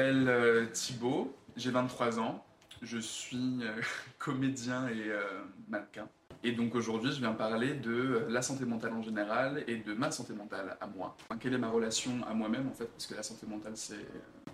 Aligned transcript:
Je 0.00 0.06
m'appelle 0.06 0.28
euh, 0.30 0.66
Thibaut, 0.72 1.36
j'ai 1.56 1.70
23 1.70 2.20
ans, 2.20 2.42
je 2.80 2.96
suis 2.96 3.58
euh, 3.60 3.82
comédien 4.18 4.88
et 4.88 5.10
euh, 5.10 5.44
mannequin. 5.68 6.08
Et 6.42 6.52
donc 6.52 6.74
aujourd'hui, 6.74 7.12
je 7.12 7.18
viens 7.18 7.32
parler 7.32 7.74
de 7.74 8.26
la 8.28 8.42
santé 8.42 8.64
mentale 8.64 8.92
en 8.94 9.02
général 9.02 9.64
et 9.66 9.76
de 9.76 9.92
ma 9.94 10.10
santé 10.10 10.32
mentale 10.32 10.76
à 10.80 10.86
moi. 10.86 11.16
Quelle 11.38 11.54
est 11.54 11.58
ma 11.58 11.68
relation 11.68 12.12
à 12.28 12.34
moi-même 12.34 12.68
en 12.68 12.74
fait, 12.74 12.86
parce 12.86 13.06
que 13.06 13.14
la 13.14 13.22
santé 13.22 13.46
mentale 13.46 13.72
c'est 13.74 14.06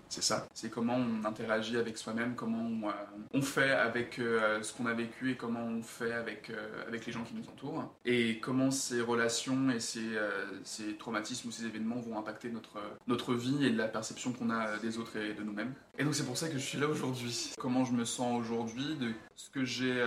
c'est 0.09 0.23
ça. 0.23 0.47
C'est 0.53 0.69
comment 0.69 0.95
on 0.95 1.25
interagit 1.25 1.77
avec 1.77 1.97
soi-même, 1.97 2.35
comment 2.35 2.87
on, 3.33 3.37
euh, 3.37 3.41
fait 3.41 3.71
avec 3.71 4.19
euh, 4.19 4.61
ce 4.61 4.73
qu'on 4.73 4.85
a 4.85 4.93
vécu 4.93 5.31
et 5.31 5.35
comment 5.35 5.63
on 5.63 5.81
fait 5.83 6.13
avec, 6.13 6.49
euh, 6.49 6.87
avec 6.87 7.05
les 7.05 7.11
gens 7.11 7.23
qui 7.23 7.35
nous 7.35 7.43
entourent. 7.43 7.93
Et 8.05 8.39
comment 8.39 8.71
ces 8.71 9.01
relations 9.01 9.69
et 9.69 9.79
ces, 9.79 10.17
ces 10.63 10.95
traumatismes 10.95 11.49
ou 11.49 11.51
ces 11.51 11.65
événements 11.65 11.99
vont 11.99 12.17
impacter 12.17 12.49
notre, 12.49 12.79
notre 13.07 13.33
vie 13.33 13.65
et 13.65 13.69
la 13.69 13.87
perception 13.87 14.31
qu'on 14.33 14.49
a 14.49 14.77
des 14.77 14.97
autres 14.97 15.17
et 15.17 15.33
de 15.33 15.43
nous-mêmes. 15.43 15.73
Et 15.97 16.03
donc 16.03 16.15
c'est 16.15 16.25
pour 16.25 16.37
ça 16.37 16.47
que 16.47 16.53
je 16.53 16.63
suis 16.63 16.77
là 16.77 16.87
aujourd'hui. 16.87 17.53
Comment 17.57 17.83
je 17.83 17.93
me 17.93 18.05
sens 18.05 18.39
aujourd'hui, 18.39 18.95
de 18.95 19.11
ce 19.35 19.49
que 19.49 19.65
j'ai 19.65 20.01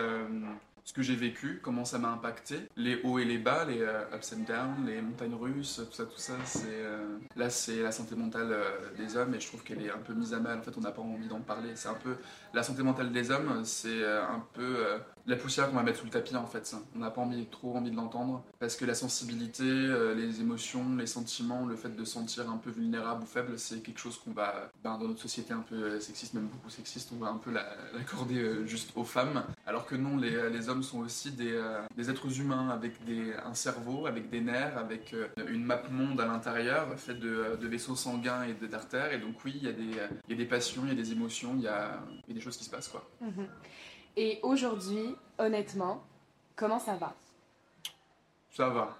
ce 0.84 0.92
que 0.92 1.02
j'ai 1.02 1.14
vécu, 1.14 1.60
comment 1.62 1.84
ça 1.84 1.98
m'a 1.98 2.08
impacté, 2.08 2.56
les 2.76 3.00
hauts 3.02 3.18
et 3.18 3.24
les 3.24 3.38
bas, 3.38 3.64
les 3.64 3.80
euh, 3.80 4.16
ups 4.16 4.32
and 4.32 4.44
downs, 4.46 4.86
les 4.86 5.00
montagnes 5.00 5.34
russes, 5.34 5.82
tout 5.88 5.94
ça, 5.94 6.04
tout 6.04 6.18
ça. 6.18 6.34
C'est 6.44 6.66
euh, 6.68 7.18
là, 7.36 7.50
c'est 7.50 7.82
la 7.82 7.92
santé 7.92 8.14
mentale 8.16 8.48
euh, 8.50 8.62
des 8.96 9.16
hommes 9.16 9.34
et 9.34 9.40
je 9.40 9.46
trouve 9.46 9.62
qu'elle 9.62 9.82
est 9.82 9.90
un 9.90 9.98
peu 9.98 10.14
mise 10.14 10.34
à 10.34 10.40
mal. 10.40 10.58
En 10.58 10.62
fait, 10.62 10.76
on 10.76 10.80
n'a 10.80 10.92
pas 10.92 11.02
envie 11.02 11.28
d'en 11.28 11.40
parler. 11.40 11.70
C'est 11.74 11.88
un 11.88 11.94
peu 11.94 12.16
la 12.52 12.62
santé 12.62 12.82
mentale 12.82 13.12
des 13.12 13.30
hommes, 13.30 13.64
c'est 13.64 14.02
euh, 14.02 14.22
un 14.24 14.44
peu 14.54 14.62
euh, 14.62 14.98
la 15.26 15.36
poussière 15.36 15.68
qu'on 15.68 15.76
va 15.76 15.82
mettre 15.82 15.98
sous 15.98 16.06
le 16.06 16.10
tapis 16.10 16.34
en 16.34 16.46
fait. 16.46 16.74
On 16.94 16.98
n'a 16.98 17.10
pas 17.10 17.26
trop 17.50 17.76
envie 17.76 17.90
de 17.90 17.96
l'entendre 17.96 18.42
parce 18.58 18.76
que 18.76 18.84
la 18.84 18.94
sensibilité, 18.94 19.64
euh, 19.64 20.14
les 20.14 20.40
émotions, 20.40 20.96
les 20.96 21.06
sentiments, 21.06 21.66
le 21.66 21.76
fait 21.76 21.94
de 21.94 22.04
se 22.04 22.12
sentir 22.12 22.50
un 22.50 22.56
peu 22.56 22.70
vulnérable 22.70 23.22
ou 23.22 23.26
faible, 23.26 23.58
c'est 23.58 23.82
quelque 23.82 24.00
chose 24.00 24.18
qu'on 24.18 24.32
va, 24.32 24.70
ben, 24.82 24.98
dans 24.98 25.06
notre 25.06 25.20
société 25.20 25.52
un 25.52 25.60
peu 25.60 26.00
sexiste, 26.00 26.34
même 26.34 26.46
beaucoup 26.48 26.70
sexiste, 26.70 27.10
on 27.14 27.18
va 27.18 27.28
un 27.28 27.36
peu 27.36 27.52
la- 27.52 27.76
l'accorder 27.94 28.66
juste 28.66 28.92
aux 28.96 29.04
femmes. 29.04 29.44
Alors 29.66 29.86
que 29.86 29.94
non, 29.94 30.16
les, 30.16 30.68
hommes 30.68 30.82
sont 30.82 31.00
aussi 31.00 31.30
des, 31.30 32.10
êtres 32.10 32.40
humains 32.40 32.68
avec 32.70 32.94
un 33.44 33.54
cerveau, 33.54 34.06
avec 34.06 34.30
des 34.30 34.40
nerfs, 34.40 34.76
avec 34.76 35.14
une 35.48 35.64
map 35.64 35.82
monde 35.90 36.20
à 36.20 36.26
l'intérieur, 36.26 36.88
faite 36.98 37.20
de, 37.20 37.56
vaisseaux 37.66 37.96
sanguins 37.96 38.44
et 38.44 38.66
d'artères. 38.66 39.12
Et 39.12 39.18
donc 39.18 39.36
oui, 39.44 39.54
il 39.56 39.64
y, 39.64 39.68
a 40.32 40.36
des, 40.36 40.44
passions, 40.44 40.82
il 40.84 40.88
y 40.88 40.92
a 40.92 40.94
des 40.94 41.12
émotions, 41.12 41.54
il 41.56 41.62
y 41.62 41.68
a, 41.68 42.00
y 42.28 42.32
a 42.32 42.34
des 42.34 42.39
choses 42.40 42.56
qui 42.56 42.64
se 42.64 42.70
passent 42.70 42.88
quoi. 42.88 43.02
Mhm. 43.20 43.48
Et 44.16 44.40
aujourd'hui, 44.42 45.16
honnêtement, 45.38 46.02
comment 46.56 46.78
ça 46.78 46.96
va? 46.96 47.14
Ça 48.50 48.68
va. 48.68 48.96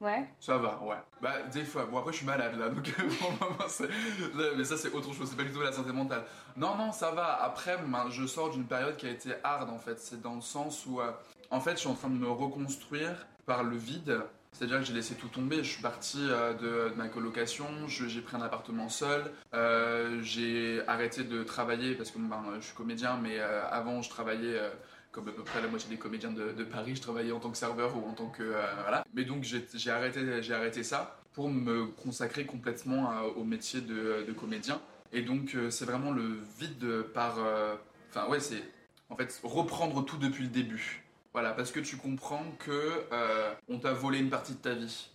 Ouais? 0.00 0.28
Ça 0.40 0.58
va, 0.58 0.80
ouais. 0.82 0.96
Bah, 1.20 1.42
des 1.52 1.64
fois. 1.64 1.84
Bon, 1.86 1.98
après, 1.98 2.10
je 2.10 2.18
suis 2.18 2.26
malade, 2.26 2.58
là, 2.58 2.68
donc 2.68 2.92
Mais 4.56 4.64
ça, 4.64 4.76
c'est 4.76 4.90
autre 4.92 5.12
chose, 5.12 5.30
c'est 5.30 5.36
pas 5.36 5.44
du 5.44 5.52
tout 5.52 5.60
la 5.60 5.70
santé 5.70 5.92
mentale. 5.92 6.24
Non, 6.56 6.74
non, 6.74 6.90
ça 6.90 7.12
va. 7.12 7.40
Après, 7.40 7.78
ben, 7.78 8.10
je 8.10 8.26
sors 8.26 8.50
d'une 8.50 8.64
période 8.64 8.96
qui 8.96 9.06
a 9.06 9.10
été 9.10 9.34
hard, 9.44 9.70
en 9.70 9.78
fait. 9.78 10.00
C'est 10.00 10.20
dans 10.20 10.34
le 10.34 10.40
sens 10.40 10.86
où, 10.86 11.00
euh, 11.00 11.12
en 11.50 11.60
fait, 11.60 11.72
je 11.72 11.80
suis 11.80 11.88
en 11.88 11.94
train 11.94 12.08
de 12.08 12.16
me 12.16 12.28
reconstruire 12.28 13.26
par 13.46 13.62
le 13.62 13.76
vide. 13.76 14.22
C'est-à-dire 14.52 14.78
que 14.78 14.84
j'ai 14.84 14.92
laissé 14.92 15.14
tout 15.14 15.28
tomber. 15.28 15.58
Je 15.58 15.70
suis 15.70 15.82
parti 15.82 16.18
euh, 16.20 16.52
de, 16.90 16.94
ma 16.94 17.08
colocation, 17.08 17.66
j'ai 17.88 18.20
pris 18.20 18.36
un 18.36 18.42
appartement 18.42 18.88
seul, 18.88 19.32
euh, 19.54 20.20
j'ai 20.22 20.82
arrêté 20.86 21.24
de 21.24 21.42
travailler 21.42 21.94
parce 21.94 22.10
que 22.10 22.18
ben, 22.18 22.44
je 22.60 22.66
suis 22.66 22.74
comédien, 22.74 23.18
mais 23.20 23.38
euh, 23.38 23.66
avant, 23.70 24.02
je 24.02 24.10
travaillais. 24.10 24.58
euh, 24.58 24.70
comme 25.12 25.28
à 25.28 25.32
peu 25.32 25.42
près 25.44 25.60
la 25.60 25.68
moitié 25.68 25.90
des 25.90 25.98
comédiens 25.98 26.32
de, 26.32 26.64
Paris, 26.64 26.96
je 26.96 27.02
travaillais 27.02 27.32
en 27.32 27.38
tant 27.38 27.50
que 27.50 27.58
serveur 27.58 27.94
ou 27.96 28.08
en 28.08 28.14
tant 28.14 28.28
que 28.28 28.42
euh, 28.42 28.62
voilà. 28.80 29.04
Mais 29.14 29.24
donc 29.24 29.44
j'ai 29.44 29.90
arrêté, 29.90 30.20
arrêté 30.52 30.82
ça 30.82 31.20
pour 31.34 31.50
me 31.50 31.86
consacrer 31.86 32.46
complètement 32.46 33.10
au 33.36 33.44
métier 33.44 33.80
de, 33.80 34.24
de 34.26 34.32
comédien. 34.32 34.80
Et 35.12 35.22
donc 35.22 35.54
euh, 35.54 35.70
c'est 35.70 35.84
vraiment 35.84 36.10
le 36.10 36.38
vide 36.58 37.02
par, 37.14 37.38
euh, 37.38 37.74
enfin 38.10 38.26
ouais 38.28 38.40
c'est 38.40 38.62
en 39.10 39.16
fait 39.16 39.38
reprendre 39.42 40.02
tout 40.04 40.16
depuis 40.16 40.44
le 40.44 40.50
début. 40.50 41.04
Voilà 41.32 41.52
parce 41.52 41.72
que 41.72 41.80
tu 41.80 41.96
comprends 41.96 42.44
que 42.58 43.04
euh, 43.12 43.54
on 43.68 43.78
t'a 43.78 43.92
volé 43.92 44.18
une 44.18 44.30
partie 44.30 44.52
de 44.52 44.58
ta 44.58 44.74
vie. 44.74 45.08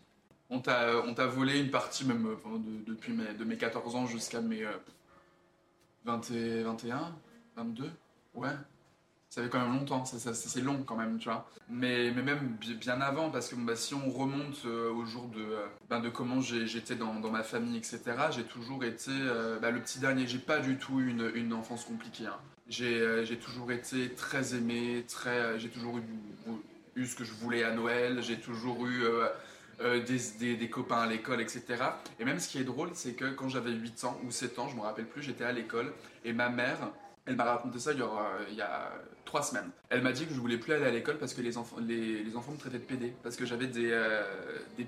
On 0.50 0.59
t'a 0.59 0.97
on 1.05 1.13
t'a 1.13 1.28
volé 1.28 1.59
une 1.59 1.69
partie 1.72 2.05
même 2.05 2.25
euh, 2.25 2.35
depuis 2.88 3.13
mes, 3.13 3.33
de 3.33 3.44
mes 3.44 3.57
14 3.57 3.95
ans 3.95 4.07
jusqu'à 4.07 4.41
mes 4.41 4.63
euh, 4.63 4.72
20 6.05 6.31
et 6.31 6.63
21, 6.63 7.16
22, 7.55 7.89
ouais. 8.35 8.50
Ça 9.29 9.44
fait 9.44 9.50
quand 9.50 9.59
même 9.59 9.73
longtemps, 9.78 10.05
c'est 10.05 10.61
long 10.61 10.83
quand 10.83 10.95
même, 10.95 11.19
tu 11.19 11.28
vois. 11.28 11.50
Mais, 11.69 12.11
même 12.11 12.55
bi- 12.61 12.75
bien 12.75 13.01
avant, 13.01 13.29
parce 13.29 13.49
que 13.49 13.55
bah, 13.55 13.75
si 13.75 13.94
on 13.94 14.09
remonte 14.09 14.63
euh, 14.66 14.89
au 14.89 15.03
jour 15.05 15.28
de, 15.28 15.41
euh, 15.41 15.66
ben, 15.89 15.99
de 15.99 16.07
comment 16.07 16.39
j'étais 16.39 16.95
dans, 16.95 17.13
dans 17.19 17.29
ma 17.29 17.44
famille, 17.44 17.75
etc., 17.78 17.99
j'ai 18.31 18.45
toujours 18.45 18.85
été 18.85 19.11
euh, 19.11 19.59
bah, 19.59 19.69
le 19.69 19.81
petit 19.81 19.99
dernier. 19.99 20.25
J'ai 20.28 20.39
pas 20.39 20.59
du 20.59 20.78
tout 20.78 21.01
une, 21.01 21.29
une 21.35 21.51
enfance 21.51 21.84
compliquée. 21.84 22.25
hein. 22.25 22.39
J'ai 22.69 23.00
euh, 23.00 23.23
j'ai 23.23 23.38
toujours 23.38 23.72
été 23.72 24.09
très 24.09 24.53
aimé, 24.53 25.05
euh, 25.25 25.57
j'ai 25.57 25.69
toujours 25.69 26.00
eu, 26.95 27.05
ce 27.05 27.16
que 27.16 27.23
je 27.23 27.31
voulais 27.31 27.63
à 27.63 27.72
Noël, 27.72 28.22
j'ai 28.22 28.39
toujours 28.39 28.85
eu 28.88 29.03
euh, 29.79 30.03
des, 30.03 30.69
copains 30.69 31.00
à 31.00 31.07
l'école, 31.07 31.39
etc. 31.39 31.63
Et 32.19 32.25
même 32.25 32.39
ce 32.39 32.50
qui 32.50 32.57
est 32.57 32.66
drôle, 32.66 32.89
c'est 32.94 33.13
que 33.13 33.25
quand 33.33 33.47
j'avais 33.47 33.72
8 33.72 34.03
ans 34.03 34.19
ou 34.25 34.31
7 34.31 34.59
ans, 34.59 34.67
je 34.67 34.75
me 34.75 34.81
rappelle 34.81 35.05
plus, 35.05 35.23
j'étais 35.23 35.45
à 35.45 35.53
l'école 35.53 35.94
et 36.25 36.33
ma 36.33 36.50
mère, 36.50 36.91
elle 37.25 37.38
m'a 37.38 37.45
raconté 37.45 37.79
ça 37.79 37.94
il 37.94 38.00
y, 38.00 38.53
il 38.53 38.61
a 38.61 38.91
trois 39.23 39.44
semaines. 39.44 39.69
Elle 39.89 40.01
m'a 40.01 40.11
dit 40.11 40.25
que 40.25 40.34
je 40.34 40.39
voulais 40.39 40.57
plus 40.57 40.73
aller 40.73 40.85
à 40.85 40.91
l'école 40.91 41.19
parce 41.19 41.34
que 41.34 41.41
les 41.41 41.57
enfants, 41.57 41.78
me 41.79 42.57
traitaient 42.57 42.79
de 42.79 42.84
pédé, 42.84 43.13
parce 43.23 43.38
que 43.38 43.45
j'avais 43.45 43.67
des, 43.67 43.94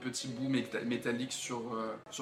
petits 0.01 0.27
bouts 0.27 0.49
méta- 0.49 0.83
métalliques 0.83 1.33
sur 1.33 1.71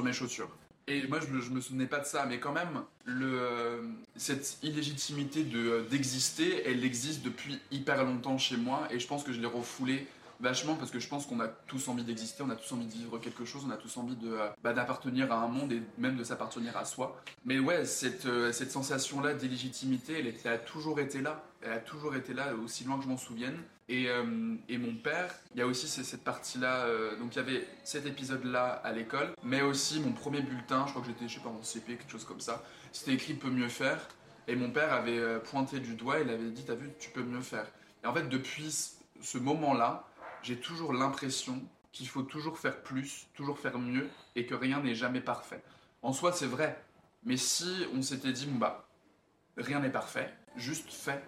mes 0.04 0.14
chaussures. 0.14 0.50
Et 0.90 1.06
moi, 1.08 1.20
je 1.20 1.42
je 1.42 1.50
me 1.52 1.60
souvenais 1.60 1.86
pas 1.86 2.00
de 2.00 2.06
ça, 2.06 2.26
mais 2.26 2.40
quand 2.40 2.54
même, 2.54 2.84
euh, 3.10 3.82
cette 4.16 4.58
illégitimité 4.64 5.44
de, 5.44 5.86
d'exister, 5.90 6.64
elle 6.66 6.86
existe 6.86 7.24
depuis 7.24 7.60
hyper 7.72 8.06
longtemps 8.06 8.38
chez 8.38 8.56
moi, 8.56 8.88
et 8.90 9.00
je 9.00 9.06
pense 9.08 9.24
que 9.24 9.34
je 9.34 9.42
l'ai 9.42 9.48
refoulée 9.48 10.08
vachement 10.40 10.76
parce 10.76 10.92
que 10.92 11.00
je 11.00 11.08
pense 11.10 11.26
qu'on 11.26 11.40
a 11.40 11.48
tous 11.48 11.88
envie 11.90 12.04
d'exister, 12.04 12.44
on 12.44 12.50
a 12.52 12.56
tous 12.56 12.72
envie 12.74 12.86
de 12.86 12.94
vivre 12.94 13.18
quelque 13.18 13.44
chose, 13.44 13.64
on 13.68 13.72
a 13.72 13.76
tous 13.78 13.98
envie 13.98 14.16
de 14.16 14.30
euh, 14.32 14.48
bah, 14.64 14.72
d'appartenir 14.72 15.32
à 15.32 15.38
un 15.44 15.48
monde 15.48 15.74
et 15.74 15.82
même 15.98 16.16
de 16.16 16.24
s'appartenir 16.24 16.78
à 16.78 16.86
soi. 16.86 17.22
Mais 17.44 17.60
ouais, 17.60 17.86
cette, 17.86 18.26
euh, 18.28 18.52
cette 18.54 18.72
sensation-là 18.72 19.34
d'illégitimité, 19.34 20.20
elle, 20.20 20.28
est- 20.28 20.46
elle 20.46 20.54
a 20.54 20.58
toujours 20.60 21.00
été 21.00 21.22
là. 21.22 21.44
Elle 21.64 21.72
a 21.74 21.80
toujours 21.80 22.16
été 22.16 22.34
là, 22.34 22.54
aussi 22.56 22.84
loin 22.86 22.98
que 22.98 23.04
je 23.04 23.10
m'en 23.10 23.18
souvienne. 23.18 23.58
Et, 23.90 24.10
euh, 24.10 24.56
et 24.68 24.78
mon 24.78 24.96
père, 24.96 25.34
il 25.56 25.60
y 25.60 25.62
a 25.62 25.66
aussi 25.68 25.88
ce- 25.88 26.04
cette 26.04 26.24
partie-là. 26.24 26.86
euh, 26.88 27.18
donc 27.18 27.36
il 27.36 27.38
y 27.38 27.42
avait 27.42 27.66
cet 27.86 28.06
épisode-là 28.06 28.74
à 28.84 28.92
l'école, 28.92 29.34
mais 29.44 29.62
aussi 29.62 30.00
mon 30.02 30.12
premier 30.12 30.42
bulletin, 30.42 30.86
je 30.86 30.92
crois 30.92 31.02
que 31.02 31.08
j'étais, 31.08 31.28
je 31.28 31.36
sais 31.36 31.40
pas, 31.40 31.50
en 31.50 31.62
CP, 31.64 31.96
quelque 31.96 32.12
chose 32.12 32.26
comme 32.26 32.42
ça. 32.42 32.64
C'était 32.92 33.14
écrit 33.14 33.34
peut 33.36 33.50
mieux 33.50 33.70
faire. 33.70 34.06
Et 34.50 34.56
mon 34.56 34.72
père 34.72 34.94
avait 34.94 35.18
euh, 35.20 35.40
pointé 35.40 35.80
du 35.80 35.96
doigt, 35.96 36.20
il 36.20 36.30
avait 36.30 36.50
dit, 36.52 36.64
t'as 36.66 36.76
vu, 36.76 36.90
tu 37.00 37.10
peux 37.12 37.24
mieux 37.24 37.42
faire. 37.42 37.66
Et 38.04 38.08
en 38.08 38.14
fait, 38.14 38.28
depuis 38.30 38.72
ce- 39.22 39.38
moment-là, 39.40 40.06
j'ai 40.44 40.58
toujours 40.58 40.94
l'impression 40.94 41.62
qu'il 41.92 42.08
faut 42.08 42.22
toujours 42.24 42.58
faire 42.60 42.82
plus, 42.84 43.28
toujours 43.34 43.58
faire 43.60 43.78
mieux, 43.80 44.08
et 44.36 44.46
que 44.46 44.54
rien 44.56 44.82
n'est 44.82 44.96
jamais 44.96 45.22
parfait. 45.22 45.62
En 46.02 46.14
soi, 46.14 46.32
c'est 46.34 46.46
vrai. 46.46 46.82
Mais 47.24 47.36
si 47.38 47.86
on 47.94 48.02
s'était 48.02 48.32
dit, 48.32 48.46
bah, 48.48 48.88
rien 49.58 49.80
n'est 49.80 49.90
parfait, 49.92 50.34
juste 50.56 50.92
fais. 50.92 51.22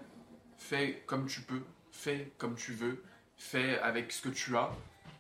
Fais 0.58 1.04
comme 1.08 1.26
tu 1.26 1.42
peux, 1.42 1.62
fais 1.92 2.32
comme 2.38 2.56
tu 2.56 2.74
veux, 2.74 3.04
fais 3.38 3.80
avec 3.80 4.12
ce 4.12 4.22
que 4.22 4.30
tu 4.30 4.56
as. 4.56 4.70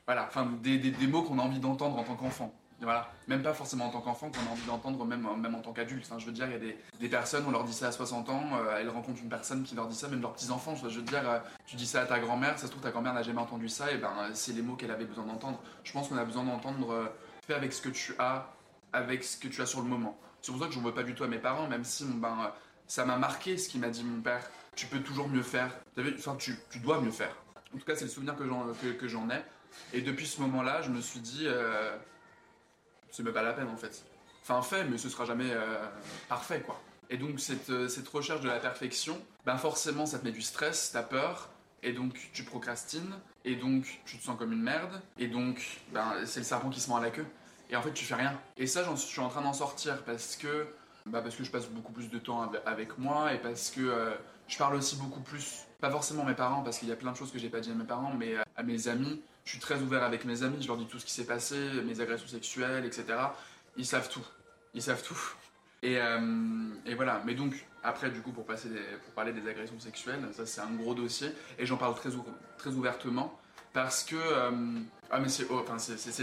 Voilà, 0.06 0.26
enfin, 0.28 0.52
des, 0.64 0.78
des, 0.78 1.08
mots 1.08 1.22
qu'on 1.22 1.38
a 1.38 1.44
envie 1.44 1.60
d'entendre 1.60 1.98
en 1.98 2.04
tant 2.04 2.16
qu'enfant. 2.16 2.54
Voilà, 2.82 3.12
même 3.28 3.44
pas 3.44 3.54
forcément 3.54 3.88
en 3.88 3.90
tant 3.90 4.02
qu'enfant, 4.02 4.32
qu'on 4.32 4.50
a 4.50 4.52
envie 4.52 4.66
d'entendre 4.66 5.06
même, 5.06 5.28
même 5.38 5.54
en 5.54 5.60
tant 5.60 5.74
qu'adulte. 5.74 6.06
Enfin, 6.06 6.18
je 6.18 6.26
veux 6.26 6.32
dire, 6.32 6.48
il 6.48 6.54
y 6.54 6.56
a 6.56 6.60
des, 6.60 6.78
des 7.00 7.10
personnes, 7.10 7.44
on 7.46 7.52
leur 7.52 7.66
dit 7.66 7.74
ça 7.74 7.88
à 7.88 7.92
60 7.92 8.30
ans, 8.30 8.44
euh, 8.54 8.78
elles 8.80 8.90
rencontrent 8.90 9.22
une 9.22 9.30
personne 9.30 9.64
qui 9.64 9.76
leur 9.76 9.88
dit 9.88 9.96
ça, 9.96 10.08
même 10.08 10.22
leurs 10.22 10.34
petits-enfants. 10.34 10.76
Je 10.76 10.88
veux 10.88 11.02
dire, 11.02 11.30
euh, 11.30 11.40
tu 11.66 11.76
dis 11.76 11.86
ça 11.86 12.02
à 12.02 12.06
ta 12.06 12.20
grand-mère, 12.20 12.58
ça 12.58 12.68
se 12.68 12.72
trouve 12.72 12.82
ta 12.82 12.92
grand-mère 12.92 13.14
n'a 13.14 13.22
jamais 13.22 13.42
entendu 13.42 13.68
ça, 13.70 13.92
et 13.92 13.98
ben 13.98 14.12
euh, 14.20 14.30
c'est 14.34 14.54
les 14.54 14.62
mots 14.62 14.76
qu'elle 14.76 14.92
avait 14.92 15.06
besoin 15.06 15.26
d'entendre. 15.26 15.62
Je 15.84 15.92
pense 15.92 16.08
qu'on 16.08 16.18
a 16.18 16.26
besoin 16.26 16.44
d'entendre, 16.44 17.12
fais 17.46 17.54
avec 17.54 17.74
ce 17.74 17.82
que 17.82 17.90
tu 17.90 18.16
as, 18.18 18.48
avec 18.94 19.24
ce 19.24 19.38
que 19.38 19.50
tu 19.50 19.62
as 19.62 19.66
sur 19.66 19.82
le 19.82 19.88
moment. 19.88 20.18
C'est 20.42 20.52
pour 20.52 20.62
ça 20.62 20.68
que 20.68 20.74
je 20.74 20.80
veux 20.80 20.94
pas 20.94 21.04
du 21.04 21.14
tout 21.14 21.26
à 21.26 21.28
mes 21.28 21.38
parents, 21.38 21.68
même 21.68 21.84
si 21.84 22.06
ben, 22.06 22.52
ça 22.90 23.06
m'a 23.06 23.18
marqué 23.18 23.58
ce 23.58 23.70
qu'il 23.70 23.80
m'a 23.80 23.90
dit 23.90 24.04
mon 24.04 24.20
père. 24.20 24.42
Tu 24.76 24.88
peux 24.88 25.00
toujours 25.00 25.30
mieux 25.30 25.44
faire. 25.44 25.72
Tu, 26.40 26.80
dois 26.80 27.00
mieux 27.00 27.12
faire. 27.12 27.36
En 27.74 27.78
tout 27.78 27.86
cas, 27.86 27.96
c'est 27.96 28.06
le 28.06 28.10
souvenir 28.10 28.36
que 28.36 28.46
j'en 28.46 28.66
que, 29.00 29.08
j'en 29.08 29.30
ai. 29.30 29.42
Et 29.94 30.02
depuis 30.02 30.26
ce 30.26 30.42
moment-là, 30.42 30.82
je 30.82 30.90
me 30.90 31.00
suis 31.00 31.20
dit, 31.20 31.44
euh, 31.46 31.96
c'est 33.12 33.24
même 33.24 33.34
pas 33.34 33.44
la 33.44 33.54
peine 33.54 33.68
en 33.68 33.78
fait. 33.78 34.04
Enfin, 34.42 34.62
fait, 34.64 34.86
mais 34.86 34.98
ce 34.98 35.08
sera 35.08 35.26
jamais 35.26 35.52
euh, 35.52 35.86
parfait 36.28 36.62
quoi. 36.62 36.82
Et 37.12 37.18
donc, 37.18 37.40
cette, 37.40 37.70
euh, 37.70 37.88
cette 37.88 38.08
recherche 38.08 38.42
de 38.42 38.48
la 38.48 38.60
perfection, 38.60 39.20
ben 39.46 39.58
forcément, 39.58 40.06
ça 40.06 40.20
te 40.20 40.26
met 40.26 40.32
du 40.32 40.42
stress, 40.42 40.92
t'as 40.92 41.04
peur, 41.04 41.50
et 41.84 41.94
donc 41.94 42.30
tu 42.34 42.44
procrastines, 42.44 43.16
et 43.46 43.56
donc 43.56 44.02
tu 44.06 44.18
te 44.18 44.24
sens 44.24 44.38
comme 44.38 44.52
une 44.52 44.62
merde, 44.62 45.02
et 45.18 45.28
donc 45.28 45.82
ben, 45.92 46.14
c'est 46.26 46.40
le 46.40 46.46
serpent 46.46 46.70
qui 46.70 46.80
se 46.80 46.90
mord 46.90 46.98
à 46.98 47.02
la 47.02 47.12
queue. 47.12 47.26
Et 47.70 47.76
en 47.76 47.82
fait, 47.84 47.94
tu 47.94 48.04
fais 48.04 48.16
rien. 48.16 48.40
Et 48.58 48.66
ça, 48.66 48.84
je 48.84 48.96
suis 48.96 49.22
en 49.22 49.30
train 49.30 49.42
d'en 49.42 49.54
sortir 49.54 50.04
parce 50.04 50.36
que, 50.36 50.68
bah, 51.06 51.22
parce 51.22 51.36
que 51.36 51.44
je 51.44 51.52
passe 51.52 51.68
beaucoup 51.68 51.92
plus 51.92 52.10
de 52.10 52.20
temps 52.20 52.42
ave- 52.44 52.62
avec 52.66 52.98
moi 52.98 53.34
et 53.34 53.38
parce 53.38 53.70
que 53.72 53.82
euh, 53.82 54.12
je 54.48 54.58
parle 54.58 54.76
aussi 54.76 54.96
beaucoup 54.96 55.22
plus, 55.22 55.66
pas 55.80 55.90
forcément 55.90 56.24
à 56.24 56.26
mes 56.26 56.36
parents, 56.36 56.62
parce 56.62 56.80
qu'il 56.80 56.90
y 56.90 56.92
a 56.92 56.96
plein 56.96 57.12
de 57.12 57.18
choses 57.18 57.32
que 57.32 57.40
j'ai 57.40 57.50
pas 57.50 57.60
dit 57.60 57.72
à 57.72 57.74
mes 57.74 57.86
parents, 57.86 58.14
mais 58.18 58.36
euh, 58.36 58.44
à 58.56 58.64
mes 58.64 58.88
amis. 58.88 59.22
Je 59.46 59.52
suis 59.52 59.60
très 59.60 59.80
ouvert 59.82 60.04
avec 60.04 60.26
mes 60.26 60.44
amis, 60.44 60.62
je 60.62 60.68
leur 60.68 60.78
dis 60.78 60.86
tout 60.86 61.00
ce 61.00 61.06
qui 61.06 61.12
s'est 61.12 61.26
passé, 61.26 61.56
mes 61.86 62.02
agressions 62.02 62.28
sexuelles, 62.28 62.86
etc. 62.86 63.06
Ils 63.78 63.86
savent 63.86 64.10
tout. 64.10 64.26
Ils 64.74 64.82
savent 64.82 65.02
tout. 65.02 65.20
Et, 65.82 65.98
et 66.86 66.96
voilà, 66.96 67.22
mais 67.26 67.34
donc 67.34 67.66
après, 67.84 68.12
du 68.12 68.22
coup, 68.22 68.32
pour, 68.32 68.46
parler 69.16 69.32
des 69.32 69.48
agressions 69.50 69.80
sexuelles, 69.80 70.20
ça 70.34 70.46
c'est 70.46 70.62
un 70.62 70.72
gros 70.72 70.94
dossier 70.94 71.30
et 71.58 71.66
j'en 71.66 71.78
parle 71.78 71.96
très, 71.96 72.10
très 72.58 72.72
ouvertement 72.72 73.40
parce 73.74 74.04
que. 74.04 74.18
ah, 75.10 75.20
mais 75.20 75.30
c'est 75.30 75.48
oh, 75.50 75.66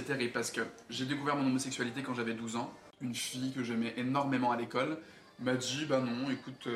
terrible 0.06 0.32
parce 0.32 0.50
que 0.50 0.60
j'ai 0.90 1.06
découvert 1.06 1.34
mon 1.36 1.46
homosexualité 1.46 2.02
quand 2.02 2.14
j'avais 2.14 2.34
12 2.34 2.56
ans. 2.56 2.72
Une 3.00 3.14
fille 3.14 3.52
que 3.52 3.62
j'aimais 3.62 3.94
énormément 3.96 4.52
à 4.52 4.56
l'école 4.56 4.98
m'a 5.40 5.54
dit 5.54 5.84
Bah 5.86 6.00
non, 6.00 6.30
écoute, 6.30 6.68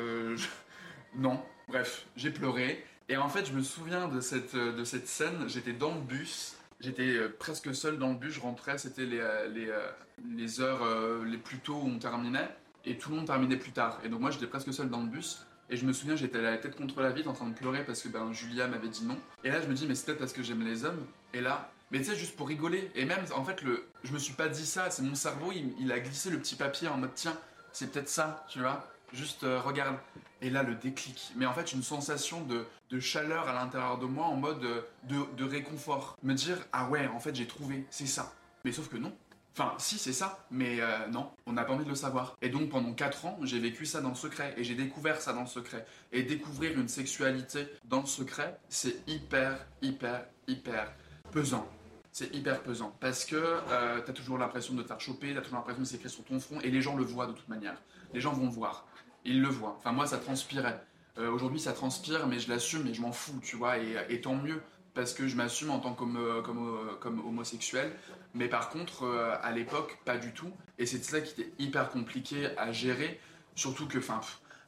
non. 1.15 1.41
Bref, 1.67 2.05
j'ai 2.15 2.31
pleuré. 2.31 2.83
Et 3.09 3.17
en 3.17 3.27
fait, 3.27 3.45
je 3.45 3.53
me 3.53 3.61
souviens 3.61 4.07
de 4.07 4.21
cette, 4.21 4.55
cette 4.85 5.07
scène. 5.07 5.47
J'étais 5.47 5.73
dans 5.73 5.95
le 5.95 6.01
bus. 6.01 6.55
J'étais 6.81 7.15
euh, 7.15 7.35
presque 7.37 7.73
seul 7.75 7.97
dans 7.97 8.09
le 8.09 8.15
bus. 8.15 8.33
Je 8.33 8.39
rentrais. 8.39 8.77
C'était 8.77 9.03
euh, 9.03 9.47
euh, 9.55 9.91
les, 10.35 10.61
heures 10.61 11.23
les 11.23 11.37
plus 11.37 11.59
tôt 11.59 11.75
où 11.75 11.87
on 11.87 11.99
terminait. 11.99 12.49
Et 12.85 12.97
tout 12.97 13.09
le 13.11 13.17
monde 13.17 13.27
terminait 13.27 13.57
plus 13.57 13.71
tard. 13.71 13.99
Et 14.03 14.09
donc, 14.09 14.21
moi, 14.21 14.31
j'étais 14.31 14.47
presque 14.47 14.73
seul 14.73 14.89
dans 14.89 15.01
le 15.01 15.07
bus. 15.07 15.45
Et 15.69 15.77
je 15.77 15.85
me 15.85 15.93
souviens, 15.93 16.15
j'étais 16.15 16.41
la 16.41 16.57
tête 16.57 16.75
contre 16.75 17.01
la 17.01 17.11
vitre 17.11 17.29
en 17.29 17.33
train 17.33 17.47
de 17.47 17.53
pleurer 17.53 17.85
parce 17.85 18.01
que 18.01 18.09
ben, 18.09 18.33
Julia 18.33 18.67
m'avait 18.67 18.89
dit 18.89 19.05
non. 19.05 19.17
Et 19.43 19.51
là, 19.51 19.61
je 19.61 19.67
me 19.67 19.73
dis, 19.73 19.85
mais 19.87 19.95
c'est 19.95 20.07
peut-être 20.07 20.19
parce 20.19 20.33
que 20.33 20.43
j'aime 20.43 20.65
les 20.65 20.83
hommes. 20.83 21.05
Et 21.33 21.39
là, 21.39 21.71
mais 21.91 21.99
tu 21.99 22.05
sais, 22.05 22.15
juste 22.15 22.35
pour 22.35 22.47
rigoler. 22.47 22.89
Et 22.95 23.05
même, 23.05 23.23
en 23.35 23.43
fait, 23.43 23.61
le, 23.61 23.87
je 24.03 24.13
me 24.13 24.19
suis 24.19 24.33
pas 24.33 24.47
dit 24.47 24.65
ça. 24.65 24.89
C'est 24.89 25.01
mon 25.01 25.15
cerveau, 25.15 25.51
il, 25.51 25.91
a 25.91 25.99
glissé 25.99 26.29
le 26.29 26.39
petit 26.39 26.55
papier 26.55 26.87
en 26.87 26.97
mode, 26.97 27.11
tiens, 27.13 27.37
c'est 27.73 27.91
peut-être 27.91 28.09
ça, 28.09 28.45
tu 28.49 28.59
vois. 28.59 28.87
Juste 29.13 29.41
regarde. 29.41 29.97
Et 30.41 30.49
là, 30.49 30.63
le 30.63 30.73
déclic. 30.73 31.33
Mais 31.35 31.45
en 31.45 31.53
fait, 31.53 31.73
une 31.73 31.83
sensation 31.83 32.41
de, 32.41 32.65
de 32.89 32.99
chaleur 32.99 33.47
à 33.47 33.53
l'intérieur 33.53 33.99
de 33.99 34.05
moi 34.05 34.25
en 34.25 34.37
mode 34.37 34.61
de, 35.03 35.25
de, 35.35 35.43
réconfort. 35.43 36.17
Me 36.23 36.33
dire, 36.33 36.57
ah 36.71 36.89
ouais, 36.89 37.07
en 37.07 37.19
fait, 37.19 37.35
j'ai 37.35 37.45
trouvé, 37.45 37.85
c'est 37.89 38.07
ça. 38.07 38.33
Mais 38.63 38.71
sauf 38.71 38.87
que 38.87 38.97
non. 38.97 39.13
Enfin, 39.53 39.73
si, 39.77 39.97
c'est 39.97 40.13
ça, 40.13 40.45
mais 40.49 40.79
euh, 40.79 41.07
non, 41.09 41.29
on 41.45 41.51
n'a 41.51 41.65
pas 41.65 41.73
envie 41.73 41.83
de 41.83 41.89
le 41.89 41.95
savoir. 41.95 42.37
Et 42.41 42.47
donc, 42.47 42.69
pendant 42.69 42.93
4 42.93 43.25
ans, 43.25 43.37
j'ai 43.43 43.59
vécu 43.59 43.85
ça 43.85 43.99
dans 43.99 44.09
le 44.09 44.15
secret, 44.15 44.53
et 44.55 44.63
j'ai 44.63 44.75
découvert 44.75 45.19
ça 45.19 45.33
dans 45.33 45.41
le 45.41 45.47
secret. 45.47 45.85
Et 46.13 46.23
découvrir 46.23 46.79
une 46.79 46.87
sexualité 46.87 47.67
dans 47.83 47.99
le 47.99 48.07
secret, 48.07 48.57
c'est 48.69 49.03
hyper, 49.07 49.67
hyper, 49.81 50.25
hyper 50.47 50.93
pesant. 51.31 51.67
C'est 52.13 52.35
hyper 52.35 52.61
pesant, 52.61 52.95
parce 52.99 53.23
que 53.23 53.35
euh, 53.37 54.01
t'as 54.05 54.11
toujours 54.11 54.37
l'impression 54.37 54.73
de 54.73 54.83
te 54.83 54.87
faire 54.87 54.99
choper, 54.99 55.33
t'as 55.33 55.41
toujours 55.41 55.57
l'impression 55.57 55.81
de 55.81 55.87
s'écrire 55.87 56.11
sur 56.11 56.25
ton 56.25 56.39
front, 56.39 56.59
et 56.59 56.69
les 56.69 56.81
gens 56.81 56.97
le 56.97 57.05
voient 57.05 57.25
de 57.25 57.31
toute 57.31 57.47
manière. 57.47 57.81
Les 58.13 58.19
gens 58.19 58.33
vont 58.33 58.49
voir 58.49 58.85
il 59.25 59.41
le 59.41 59.49
voit. 59.49 59.75
Enfin, 59.77 59.91
moi, 59.91 60.07
ça 60.07 60.17
transpirait. 60.17 60.83
Euh, 61.17 61.31
aujourd'hui, 61.31 61.59
ça 61.59 61.73
transpire, 61.73 62.27
mais 62.27 62.39
je 62.39 62.49
l'assume 62.49 62.87
et 62.87 62.93
je 62.93 63.01
m'en 63.01 63.11
fous, 63.11 63.39
tu 63.43 63.55
vois, 63.55 63.77
et, 63.77 64.21
tant 64.21 64.35
mieux, 64.35 64.61
parce 64.93 65.13
que 65.13 65.27
je 65.27 65.35
m'assume 65.35 65.71
en 65.71 65.79
tant 65.79 65.93
comme, 65.93 66.17
euh, 66.17 66.41
euh, 66.41 66.95
comme, 66.99 67.19
homosexuel. 67.25 67.91
Mais 68.33 68.47
par 68.47 68.69
contre, 68.69 69.05
à 69.41 69.51
l'époque, 69.51 69.99
pas 70.05 70.17
du 70.17 70.33
tout. 70.33 70.51
Et 70.77 70.85
c'est 70.85 71.03
ça 71.03 71.21
qui 71.21 71.41
était 71.41 71.51
hyper 71.59 71.89
compliqué 71.89 72.49
à 72.57 72.71
gérer, 72.71 73.19
surtout 73.55 73.87
que, 73.87 73.97
enfin, 73.97 74.21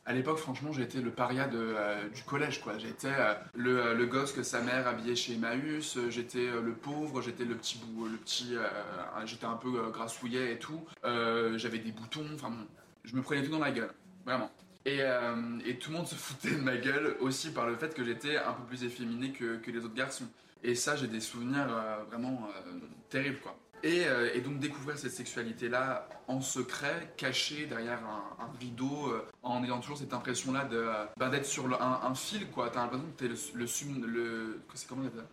à 0.06 0.14
l'époque, 0.14 0.38
franchement, 0.38 0.72
j'étais 0.72 1.00
le 1.00 1.12
paria 1.12 1.48
du 1.48 2.24
collège, 2.24 2.62
quoi. 2.62 2.78
J'étais 2.78 3.14
le, 3.54 4.06
gosse 4.06 4.34
que 4.34 4.44
sa 4.44 4.62
mère 4.62 4.88
habillait 4.88 5.16
chez 5.16 5.34
Emmaüs, 5.34 5.98
j'étais 6.10 6.48
le 6.48 6.74
pauvre, 6.74 7.22
j'étais 7.22 7.46
le 7.46 7.56
petit 7.56 7.78
bout, 7.78 8.08
le 8.08 8.18
petit, 8.18 8.56
j'étais 9.26 9.46
un 9.46 9.56
peu 9.56 9.90
grassouillet 9.92 10.54
et 10.54 10.60
tout. 10.60 10.84
J'avais 11.04 11.80
des 11.80 11.92
boutons, 11.92 12.26
enfin, 12.36 12.52
je 13.04 13.16
me 13.16 13.22
prenais 13.22 13.44
tout 13.44 13.52
dans 13.52 13.60
la 13.60 13.72
gueule. 13.72 13.94
Vraiment. 14.26 14.52
Euh, 14.88 15.60
et, 15.66 15.78
tout 15.78 15.92
le 15.92 15.98
monde 15.98 16.08
se 16.08 16.16
foutait 16.16 16.52
de 16.52 16.62
ma 16.62 16.78
gueule 16.78 17.16
aussi 17.22 17.52
par 17.52 17.68
le 17.68 17.76
fait 17.76 17.94
que 17.94 18.04
j'étais 18.04 18.36
un 18.38 18.52
peu 18.54 18.64
plus 18.64 18.84
efféminé 18.84 19.32
que, 19.32 19.60
les 19.66 19.86
autres 19.86 19.94
garçons. 19.94 20.28
Et 20.62 20.76
ça, 20.76 20.96
j'ai 20.96 21.08
des 21.08 21.20
souvenirs 21.20 21.68
euh, 21.70 22.04
vraiment 22.10 22.48
euh, 22.68 22.80
terribles, 23.10 23.40
quoi. 23.40 23.58
Et, 23.84 24.06
donc 24.42 24.60
découvrir 24.60 24.98
cette 24.98 25.12
sexualité-là 25.12 26.08
en 26.28 26.40
secret, 26.40 27.14
cachée 27.18 27.66
derrière 27.66 28.00
un, 28.40 28.58
rideau, 28.60 29.14
en 29.42 29.64
ayant 29.64 29.80
toujours 29.80 29.98
cette 29.98 30.14
impression-là 30.14 30.64
de 30.66 30.88
ben, 31.18 31.30
d'être 31.30 31.46
sur 31.46 31.82
un, 31.82 32.16
fil, 32.16 32.50
quoi. 32.50 32.70
T'as 32.70 32.82
l'impression 32.82 33.06
que 33.08 33.20
t'es 33.20 33.28
le, 33.28 33.36
le, 33.56 33.66
le, 34.08 34.62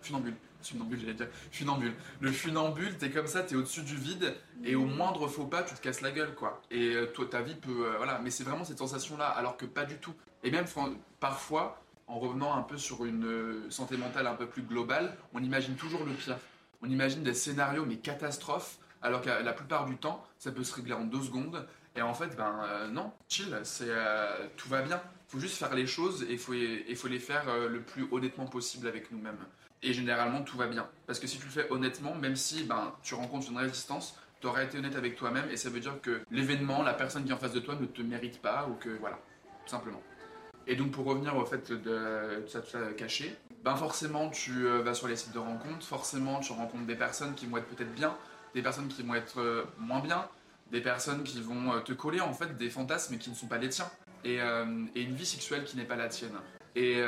Funambule 0.02 0.34
funambule, 0.62 1.00
j'allais 1.00 1.14
dire, 1.14 1.28
funambule. 1.50 1.94
Le 2.20 2.32
funambule, 2.32 2.96
t'es 2.98 3.10
comme 3.10 3.26
ça, 3.26 3.42
t'es 3.42 3.56
au-dessus 3.56 3.82
du 3.82 3.96
vide, 3.96 4.34
et 4.64 4.74
au 4.74 4.84
moindre 4.84 5.28
faux 5.28 5.46
pas, 5.46 5.62
tu 5.62 5.74
te 5.74 5.80
casses 5.80 6.00
la 6.00 6.10
gueule, 6.10 6.34
quoi. 6.34 6.60
Et 6.70 6.94
euh, 6.94 7.06
toi, 7.06 7.26
ta 7.30 7.42
vie 7.42 7.54
peut, 7.54 7.86
euh, 7.86 7.96
voilà. 7.96 8.20
Mais 8.22 8.30
c'est 8.30 8.44
vraiment 8.44 8.64
cette 8.64 8.78
sensation-là, 8.78 9.26
alors 9.26 9.56
que 9.56 9.66
pas 9.66 9.84
du 9.84 9.96
tout. 9.96 10.14
Et 10.42 10.50
même 10.50 10.66
parfois, 11.18 11.82
en 12.06 12.18
revenant 12.18 12.54
un 12.54 12.62
peu 12.62 12.76
sur 12.76 13.04
une 13.04 13.26
euh, 13.26 13.70
santé 13.70 13.96
mentale 13.96 14.26
un 14.26 14.34
peu 14.34 14.46
plus 14.46 14.62
globale, 14.62 15.16
on 15.32 15.42
imagine 15.42 15.74
toujours 15.76 16.04
le 16.04 16.12
pire. 16.12 16.36
On 16.82 16.88
imagine 16.88 17.22
des 17.22 17.34
scénarios 17.34 17.84
mais 17.86 17.96
catastrophes, 17.96 18.78
alors 19.02 19.20
que 19.20 19.28
la 19.28 19.52
plupart 19.52 19.86
du 19.86 19.96
temps, 19.96 20.24
ça 20.38 20.52
peut 20.52 20.64
se 20.64 20.74
régler 20.74 20.94
en 20.94 21.04
deux 21.04 21.22
secondes. 21.22 21.66
Et 21.96 22.02
en 22.02 22.14
fait, 22.14 22.36
ben 22.36 22.88
non, 22.92 23.12
chill, 23.28 23.58
c'est 23.64 23.90
tout 24.56 24.68
va 24.68 24.82
bien. 24.82 25.00
Faut 25.28 25.40
juste 25.40 25.56
faire 25.56 25.74
les 25.74 25.86
choses 25.86 26.24
et 26.28 26.36
faut, 26.36 26.54
faut 26.96 27.08
les 27.08 27.18
faire 27.18 27.44
le 27.68 27.80
plus 27.80 28.06
honnêtement 28.12 28.46
possible 28.46 28.86
avec 28.86 29.10
nous-mêmes 29.10 29.38
et 29.82 29.92
généralement 29.92 30.42
tout 30.42 30.56
va 30.56 30.66
bien. 30.66 30.88
Parce 31.06 31.18
que 31.18 31.26
si 31.26 31.38
tu 31.38 31.46
le 31.46 31.50
fais 31.50 31.70
honnêtement, 31.70 32.14
même 32.14 32.36
si 32.36 32.64
ben, 32.64 32.94
tu 33.02 33.14
rencontres 33.14 33.50
une 33.50 33.58
résistance, 33.58 34.18
tu 34.40 34.46
auras 34.46 34.64
été 34.64 34.78
honnête 34.78 34.96
avec 34.96 35.16
toi-même 35.16 35.48
et 35.50 35.56
ça 35.56 35.70
veut 35.70 35.80
dire 35.80 36.00
que 36.00 36.22
l'événement, 36.30 36.82
la 36.82 36.94
personne 36.94 37.24
qui 37.24 37.30
est 37.30 37.34
en 37.34 37.38
face 37.38 37.52
de 37.52 37.60
toi 37.60 37.76
ne 37.80 37.86
te 37.86 38.02
mérite 38.02 38.40
pas 38.40 38.66
ou 38.70 38.74
que 38.74 38.90
voilà, 38.90 39.18
simplement. 39.66 40.02
Et 40.66 40.76
donc 40.76 40.92
pour 40.92 41.04
revenir 41.04 41.36
au 41.36 41.44
fait 41.44 41.72
de 41.72 42.40
tout 42.42 42.48
ça, 42.48 42.60
tout 42.60 42.70
ça 42.70 42.92
caché, 42.96 43.36
ben 43.64 43.76
forcément 43.76 44.30
tu 44.30 44.66
euh, 44.66 44.82
vas 44.82 44.94
sur 44.94 45.08
les 45.08 45.16
sites 45.16 45.32
de 45.32 45.38
rencontres, 45.38 45.84
forcément 45.84 46.40
tu 46.40 46.52
rencontres 46.52 46.86
des 46.86 46.94
personnes 46.94 47.34
qui 47.34 47.46
vont 47.46 47.58
être 47.58 47.66
peut-être 47.66 47.94
bien, 47.94 48.16
des 48.54 48.62
personnes 48.62 48.88
qui 48.88 49.02
vont 49.02 49.14
être 49.14 49.40
euh, 49.40 49.64
moins 49.78 50.00
bien, 50.00 50.28
des 50.70 50.80
personnes 50.80 51.22
qui 51.22 51.40
vont 51.40 51.72
euh, 51.72 51.80
te 51.80 51.92
coller 51.92 52.20
en 52.20 52.32
fait 52.32 52.56
des 52.56 52.70
fantasmes 52.70 53.18
qui 53.18 53.30
ne 53.30 53.34
sont 53.34 53.48
pas 53.48 53.58
les 53.58 53.68
tiens 53.68 53.90
et, 54.24 54.38
une 54.38 55.14
vie 55.14 55.26
sexuelle 55.26 55.64
qui 55.64 55.78
n'est 55.78 55.84
pas 55.84 55.96
la 55.96 56.08
tienne. 56.08 56.34
Et, 56.76 57.00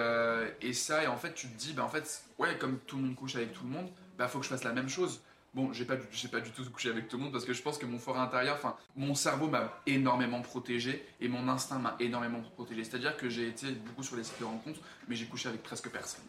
ça, 0.72 1.04
et 1.04 1.06
en 1.06 1.19
fait, 1.19 1.34
tu 1.34 1.46
te 1.46 1.58
dis, 1.58 1.75
bah, 1.75 1.84
en 1.84 1.88
fait, 1.90 2.22
ouais, 2.38 2.56
comme 2.56 2.78
tout 2.78 2.96
le 2.96 3.02
monde 3.02 3.14
couche 3.14 3.37
avec 3.37 3.52
tout 3.52 3.64
le 3.64 3.69
monde, 3.69 3.90
bah, 4.16 4.28
faut 4.28 4.38
que 4.38 4.46
je 4.46 4.49
fasse 4.49 4.64
la 4.64 4.72
même 4.72 4.88
chose. 4.88 5.20
Bon, 5.54 5.70
j'ai 5.72 5.84
pas, 5.84 5.96
j'ai 6.10 6.28
pas 6.28 6.40
du 6.40 6.50
tout 6.50 6.64
couché 6.70 6.88
avec 6.88 7.08
tout 7.08 7.19
le 7.19 7.25
monde 7.25 7.32
parce 7.32 7.44
que 7.44 7.52
je 7.52 7.60
pense 7.60 7.76
que 7.76 7.84
mon 7.84 7.99
fort 7.99 8.19
intérieur, 8.19 8.56
enfin, 8.56 8.75
mon 8.97 9.14
cerveau 9.14 9.49
m'a 9.49 9.82
énormément 9.87 10.40
protégé 10.40 11.06
et 11.21 11.28
mon 11.28 11.47
instinct 11.47 11.78
m'a 11.78 11.94
énormément 12.00 12.40
protégé. 12.40 12.85
C'est-à-dire 12.85 13.18
que 13.18 13.28
j'ai 13.28 13.49
été 13.49 13.71
beaucoup 13.73 14.02
sur 14.02 14.16
les 14.16 14.25
sites 14.25 14.40
de 14.40 14.47
rencontres, 14.47 14.80
mais 15.09 15.14
j'ai 15.14 15.26
couché 15.26 15.50
avec 15.50 15.62
presque 15.62 15.90
personne. 15.90 16.23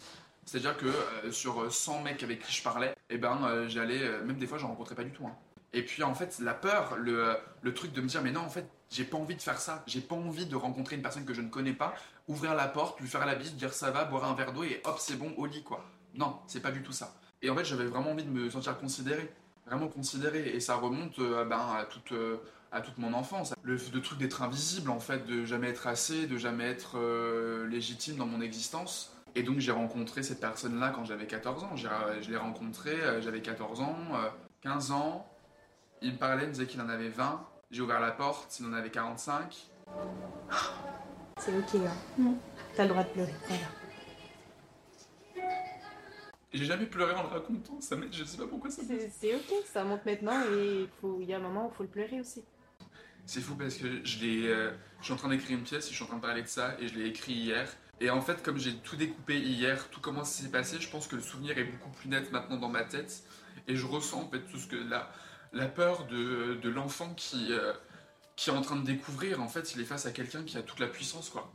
C'est-à-dire 0.46 0.76
que 0.76 0.88
euh, 0.88 1.32
sur 1.32 1.72
100 1.72 2.02
mecs 2.02 2.22
avec 2.22 2.46
qui 2.46 2.52
je 2.52 2.62
parlais, 2.62 2.94
eh 3.10 3.18
ben, 3.18 3.40
euh, 3.46 3.70
j'allais, 3.70 4.02
même 4.26 4.38
des 4.38 4.48
fois, 4.48 4.58
j'en 4.58 4.68
rencontrais 4.68 4.96
pas 4.96 5.06
du 5.06 5.12
tout. 5.12 5.26
Hein. 5.26 5.36
Et 5.72 5.84
puis 5.84 6.04
en 6.04 6.14
fait, 6.14 6.38
la 6.40 6.54
peur, 6.54 6.98
le, 6.98 7.38
le, 7.62 7.74
truc 7.74 7.94
de 7.94 8.02
me 8.02 8.08
dire, 8.08 8.22
mais 8.22 8.32
non, 8.32 8.42
en 8.42 8.50
fait, 8.50 8.68
j'ai 8.92 9.06
pas 9.06 9.18
envie 9.18 9.36
de 9.36 9.42
faire 9.42 9.60
ça. 9.60 9.84
J'ai 9.88 10.02
pas 10.02 10.16
envie 10.16 10.46
de 10.46 10.56
rencontrer 10.58 10.98
une 10.98 11.02
personne 11.02 11.26
que 11.26 11.34
je 11.34 11.42
ne 11.42 11.50
connais 11.50 11.74
pas, 11.74 11.96
ouvrir 12.28 12.56
la 12.56 12.68
porte, 12.68 13.00
lui 13.00 13.08
faire 13.08 13.26
la 13.26 13.36
bise, 13.36 13.56
dire 13.56 13.74
ça 13.74 13.90
va, 13.90 14.04
boire 14.04 14.26
un 14.26 14.36
verre 14.36 14.52
d'eau 14.52 14.64
et 14.64 14.82
hop, 14.84 14.98
c'est 15.00 15.16
bon, 15.16 15.34
au 15.38 15.46
lit, 15.46 15.64
quoi. 15.64 15.86
Non, 16.14 16.40
c'est 16.46 16.62
pas 16.62 16.72
du 16.72 16.84
tout 16.84 16.92
ça. 16.92 17.16
Et 17.44 17.50
en 17.50 17.56
fait, 17.56 17.66
j'avais 17.66 17.86
vraiment 17.86 18.12
envie 18.12 18.24
de 18.24 18.32
me 18.32 18.50
sentir 18.50 18.80
considéré. 18.80 19.30
Vraiment 19.68 19.90
considéré. 19.90 20.50
Et 20.56 20.62
ça 20.62 20.76
remonte 20.76 21.20
euh, 21.20 21.44
ben, 21.44 21.60
à, 21.78 21.84
toute, 21.84 22.14
euh, 22.14 22.38
à 22.72 22.80
toute 22.80 22.98
mon 22.98 23.14
enfance. 23.14 23.54
Le, 23.64 23.78
truc 24.02 24.18
d'être 24.18 24.42
invisible, 24.42 24.90
en 24.90 25.00
fait, 25.00 25.28
de 25.28 25.44
jamais 25.44 25.68
être 25.68 25.86
assez, 25.86 26.26
de 26.26 26.38
jamais 26.38 26.64
être 26.64 26.98
euh, 26.98 27.68
légitime 27.68 28.16
dans 28.16 28.26
mon 28.26 28.40
existence. 28.40 29.14
Et 29.36 29.44
donc, 29.44 29.60
j'ai 29.60 29.74
rencontré 29.74 30.24
cette 30.24 30.40
personne-là 30.40 30.92
quand 30.96 31.04
j'avais 31.04 31.28
14 31.28 31.66
ans. 31.66 31.76
Je 31.76 32.30
l'ai 32.30 32.38
rencontré, 32.38 32.96
j'avais 33.22 33.42
14 33.42 33.82
ans, 33.82 33.98
15 34.62 34.92
ans. 34.92 35.28
Il 36.02 36.14
me 36.14 36.18
parlait, 36.18 36.44
il 36.44 36.50
me 36.50 36.54
disait 36.54 36.68
qu'il 36.68 36.80
en 36.82 36.90
avait 36.90 37.10
20. 37.10 37.44
J'ai 37.72 37.82
ouvert 37.82 38.00
la 38.00 38.12
porte, 38.12 38.60
il 38.60 38.68
en 38.68 38.74
avait 38.74 38.92
45. 38.92 39.70
C'est 41.40 41.58
ok. 41.58 41.82
Hein. 42.20 42.36
T'as 42.76 42.84
le 42.84 42.90
droit 42.90 43.04
de 43.04 43.10
pleurer, 43.10 43.34
J'ai 46.54 46.66
jamais 46.66 46.86
pleuré 46.86 47.14
en 47.16 47.24
le 47.24 47.30
racontant, 47.30 47.82
ça 47.82 47.96
je 48.12 48.24
sais 48.24 48.38
pas 48.38 48.46
pourquoi 48.46 48.70
ça 48.70 48.84
C'est 49.20 49.34
ok, 49.34 49.66
ça 49.66 49.84
monte 49.84 50.06
maintenant 50.06 50.40
et 50.56 50.88
il 51.20 51.26
y 51.28 51.34
a 51.34 51.38
un 51.38 51.40
moment 51.40 51.66
où 51.66 51.72
il 51.72 51.76
faut 51.76 51.84
le 51.84 51.90
pleurer 51.90 52.20
aussi. 52.20 52.44
C'est 53.26 53.42
fou 53.42 53.56
parce 53.56 53.76
que 53.76 54.06
je, 54.06 54.20
l'ai, 54.20 54.48
euh, 54.48 54.72
je 55.00 55.06
suis 55.06 55.14
en 55.14 55.18
train 55.18 55.30
d'écrire 55.30 55.58
une 55.58 55.64
pièce 55.64 55.88
et 55.88 55.90
je 55.90 55.96
suis 55.96 56.04
en 56.04 56.08
train 56.08 56.18
de 56.18 56.22
parler 56.22 56.44
de 56.44 56.48
ça 56.48 56.76
et 56.80 56.88
je 56.88 56.94
l'ai 56.94 57.08
écrit 57.08 57.34
hier. 57.34 57.68
Et 58.02 58.12
en 58.12 58.22
fait, 58.22 58.44
comme 58.44 58.60
j'ai 58.60 58.76
tout 58.76 58.96
découpé 58.98 59.40
hier, 59.40 59.90
tout 59.90 60.00
comment 60.00 60.24
ça 60.24 60.44
s'est 60.44 60.52
passé, 60.52 60.78
je 60.80 60.90
pense 60.90 61.08
que 61.08 61.16
le 61.16 61.22
souvenir 61.24 61.58
est 61.58 61.64
beaucoup 61.64 61.90
plus 61.90 62.10
net 62.10 62.32
maintenant 62.32 62.58
dans 62.58 62.70
ma 62.70 62.84
tête. 62.84 63.24
Et 63.68 63.76
je 63.76 63.86
ressens 63.88 64.22
en 64.22 64.30
fait 64.30 64.42
tout 64.42 64.58
ce 64.60 64.68
que 64.68 64.76
là, 64.76 65.12
la 65.54 65.68
peur 65.68 66.06
de, 66.06 66.60
de 66.62 66.70
l'enfant 66.70 67.14
qui, 67.16 67.48
euh, 67.52 67.74
qui 68.36 68.50
est 68.50 68.54
en 68.54 68.62
train 68.62 68.76
de 68.76 68.86
découvrir, 68.86 69.42
en 69.42 69.48
fait, 69.48 69.74
il 69.74 69.82
est 69.82 69.86
face 69.86 70.06
à 70.06 70.12
quelqu'un 70.12 70.44
qui 70.44 70.58
a 70.58 70.62
toute 70.62 70.80
la 70.80 70.88
puissance, 70.88 71.30
quoi. 71.30 71.52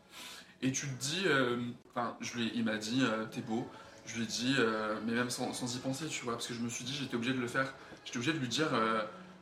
Et 0.62 0.72
tu 0.72 0.88
te 0.88 1.00
dis, 1.00 1.22
euh, 1.26 1.60
enfin, 1.90 2.16
je 2.20 2.34
lui, 2.34 2.50
il 2.54 2.64
m'a 2.64 2.78
dit, 2.78 3.02
t'es 3.30 3.42
beau. 3.42 3.68
Je 4.08 4.16
lui 4.16 4.22
ai 4.24 4.26
dit, 4.26 4.56
mais 5.06 5.12
même 5.12 5.30
sans, 5.30 5.50
y 5.74 5.78
penser, 5.78 6.06
tu 6.06 6.24
vois, 6.24 6.32
parce 6.34 6.46
que 6.48 6.54
je 6.54 6.60
me 6.60 6.68
suis 6.68 6.84
dit, 6.84 6.92
j'étais 6.92 7.14
obligé 7.14 7.32
de 7.34 7.40
le 7.40 7.46
faire. 7.46 7.72
J'étais 8.04 8.16
obligé 8.16 8.32
de 8.32 8.38
lui 8.38 8.48
dire, 8.48 8.68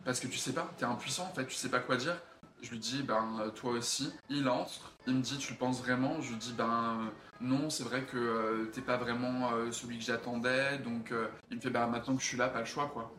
parce 0.04 0.20
que 0.20 0.26
tu 0.26 0.36
sais 0.38 0.52
pas, 0.52 0.70
t'es 0.76 0.84
impuissant, 0.84 1.24
en 1.24 1.34
fait, 1.34 1.46
tu 1.46 1.54
sais 1.54 1.68
pas 1.70 1.78
quoi 1.80 1.96
dire. 1.96 2.16
Je 2.62 2.70
lui 2.70 2.78
dis, 2.78 3.02
ben, 3.02 3.50
toi 3.54 3.72
aussi. 3.72 4.12
Il 4.28 4.48
entre, 4.48 4.92
il 5.06 5.14
me 5.14 5.22
dit, 5.22 5.38
tu 5.38 5.52
le 5.52 5.58
penses 5.58 5.80
vraiment? 5.80 6.20
Je 6.20 6.30
lui 6.30 6.36
dis, 6.36 6.52
ben, 6.52 7.10
non, 7.40 7.70
c'est 7.70 7.84
vrai 7.84 8.02
que 8.02 8.68
t'es 8.72 8.80
pas 8.82 8.96
vraiment 8.96 9.50
celui 9.70 9.98
que 9.98 10.04
j'attendais, 10.04 10.78
donc 10.78 11.12
il 11.50 11.56
me 11.56 11.60
fait, 11.62 11.70
ben, 11.70 11.86
maintenant 11.86 12.16
que 12.16 12.22
je 12.22 12.26
suis 12.26 12.36
là, 12.36 12.48
pas 12.48 12.60
le 12.60 12.66
choix, 12.66 12.88
quoi 12.92 13.14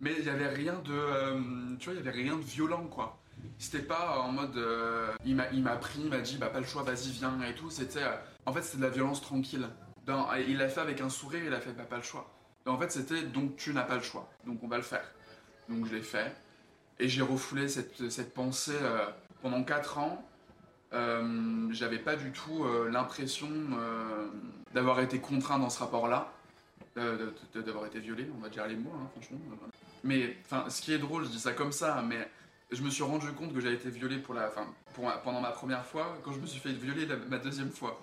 mais 0.00 0.14
il 0.18 0.24
n'y 0.24 0.28
avait 0.30 0.48
rien 0.48 0.74
de 0.84 0.92
euh, 0.92 1.40
tu 1.78 1.86
vois 1.86 1.94
il 1.94 2.04
y 2.04 2.08
avait 2.08 2.16
rien 2.16 2.36
de 2.36 2.42
violent 2.42 2.86
quoi 2.86 3.18
C'était 3.58 3.82
pas 3.82 4.18
en 4.20 4.32
mode. 4.32 4.56
euh, 4.56 5.12
il 5.24 5.34
m'a 5.36 5.76
pris, 5.76 6.00
il 6.00 6.10
m'a 6.10 6.18
dit, 6.20 6.36
bah 6.36 6.48
pas 6.48 6.60
le 6.60 6.66
choix, 6.66 6.82
vas-y, 6.82 7.10
viens 7.12 7.40
et 7.42 7.54
tout. 7.54 7.70
C'était. 7.70 8.02
euh, 8.02 8.16
en 8.44 8.52
fait, 8.52 8.62
c'était 8.62 8.78
de 8.78 8.82
la 8.82 8.90
violence 8.90 9.20
tranquille. 9.22 9.66
Il 10.08 10.58
l'a 10.58 10.68
fait 10.68 10.80
avec 10.80 11.00
un 11.00 11.08
sourire, 11.08 11.42
il 11.44 11.52
a 11.52 11.60
fait, 11.60 11.72
bah 11.72 11.84
pas 11.84 11.96
le 11.96 12.02
choix. 12.02 12.30
En 12.66 12.78
fait, 12.78 12.90
c'était 12.90 13.22
donc 13.22 13.56
tu 13.56 13.72
n'as 13.72 13.82
pas 13.82 13.96
le 13.96 14.02
choix, 14.02 14.28
donc 14.44 14.62
on 14.62 14.68
va 14.68 14.76
le 14.76 14.82
faire. 14.82 15.04
Donc 15.68 15.86
je 15.86 15.94
l'ai 15.94 16.02
fait. 16.02 16.34
Et 16.98 17.08
j'ai 17.08 17.22
refoulé 17.22 17.68
cette, 17.68 18.34
pensée 18.34 18.72
euh, 18.80 19.06
pendant 19.42 19.62
4 19.62 19.98
ans. 19.98 20.28
Euh, 20.92 21.68
J'avais 21.72 21.98
pas 21.98 22.16
du 22.16 22.32
tout 22.32 22.64
euh, 22.64 22.88
l'impression 22.90 23.50
d'avoir 24.72 25.00
été 25.00 25.20
contraint 25.20 25.58
dans 25.58 25.70
ce 25.70 25.78
rapport-là, 25.80 26.32
d'avoir 26.96 27.86
été 27.86 28.00
violé, 28.00 28.28
on 28.36 28.40
va 28.40 28.48
dire 28.48 28.66
les 28.66 28.76
mots, 28.76 28.92
hein, 28.94 29.08
franchement. 29.12 29.38
Mais 30.04 30.36
ce 30.68 30.82
qui 30.82 30.92
est 30.92 30.98
drôle, 30.98 31.24
je 31.24 31.30
dis 31.30 31.40
ça 31.40 31.52
comme 31.52 31.72
ça, 31.72 32.02
mais 32.02 32.28
je 32.70 32.82
me 32.82 32.90
suis 32.90 33.02
rendu 33.02 33.30
compte 33.32 33.52
que 33.52 33.60
j'avais 33.60 33.74
été 33.74 33.90
violé 33.90 34.18
pour 34.18 34.34
la, 34.34 34.52
pendant 35.22 35.40
ma 35.40 35.50
première 35.50 35.84
fois, 35.84 36.18
quand 36.24 36.32
je 36.32 36.38
me 36.38 36.46
suis 36.46 36.60
fait 36.60 36.72
violer 36.72 37.06
ma 37.28 37.38
deuxième 37.38 37.70
fois. 37.70 38.00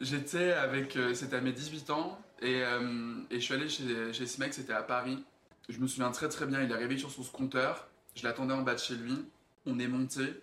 J'étais 0.00 0.52
avec, 0.52 0.96
euh, 0.96 1.14
c'était 1.14 1.36
à 1.36 1.40
mes 1.40 1.52
18 1.52 1.90
ans, 1.90 2.18
et, 2.40 2.62
euh, 2.62 3.22
et 3.30 3.36
je 3.36 3.44
suis 3.44 3.54
allé 3.54 3.68
chez, 3.68 4.12
chez 4.12 4.26
ce 4.26 4.40
mec, 4.40 4.52
c'était 4.52 4.72
à 4.72 4.82
Paris. 4.82 5.24
Je 5.68 5.78
me 5.78 5.86
souviens 5.86 6.10
très 6.10 6.28
très 6.28 6.46
bien, 6.46 6.62
il 6.62 6.70
est 6.70 6.74
arrivé 6.74 6.98
sur 6.98 7.10
son 7.10 7.22
scooter, 7.22 7.88
je 8.14 8.24
l'attendais 8.24 8.54
en 8.54 8.62
bas 8.62 8.74
de 8.74 8.80
chez 8.80 8.96
lui, 8.96 9.24
on 9.66 9.78
est 9.78 9.88
monté, 9.88 10.42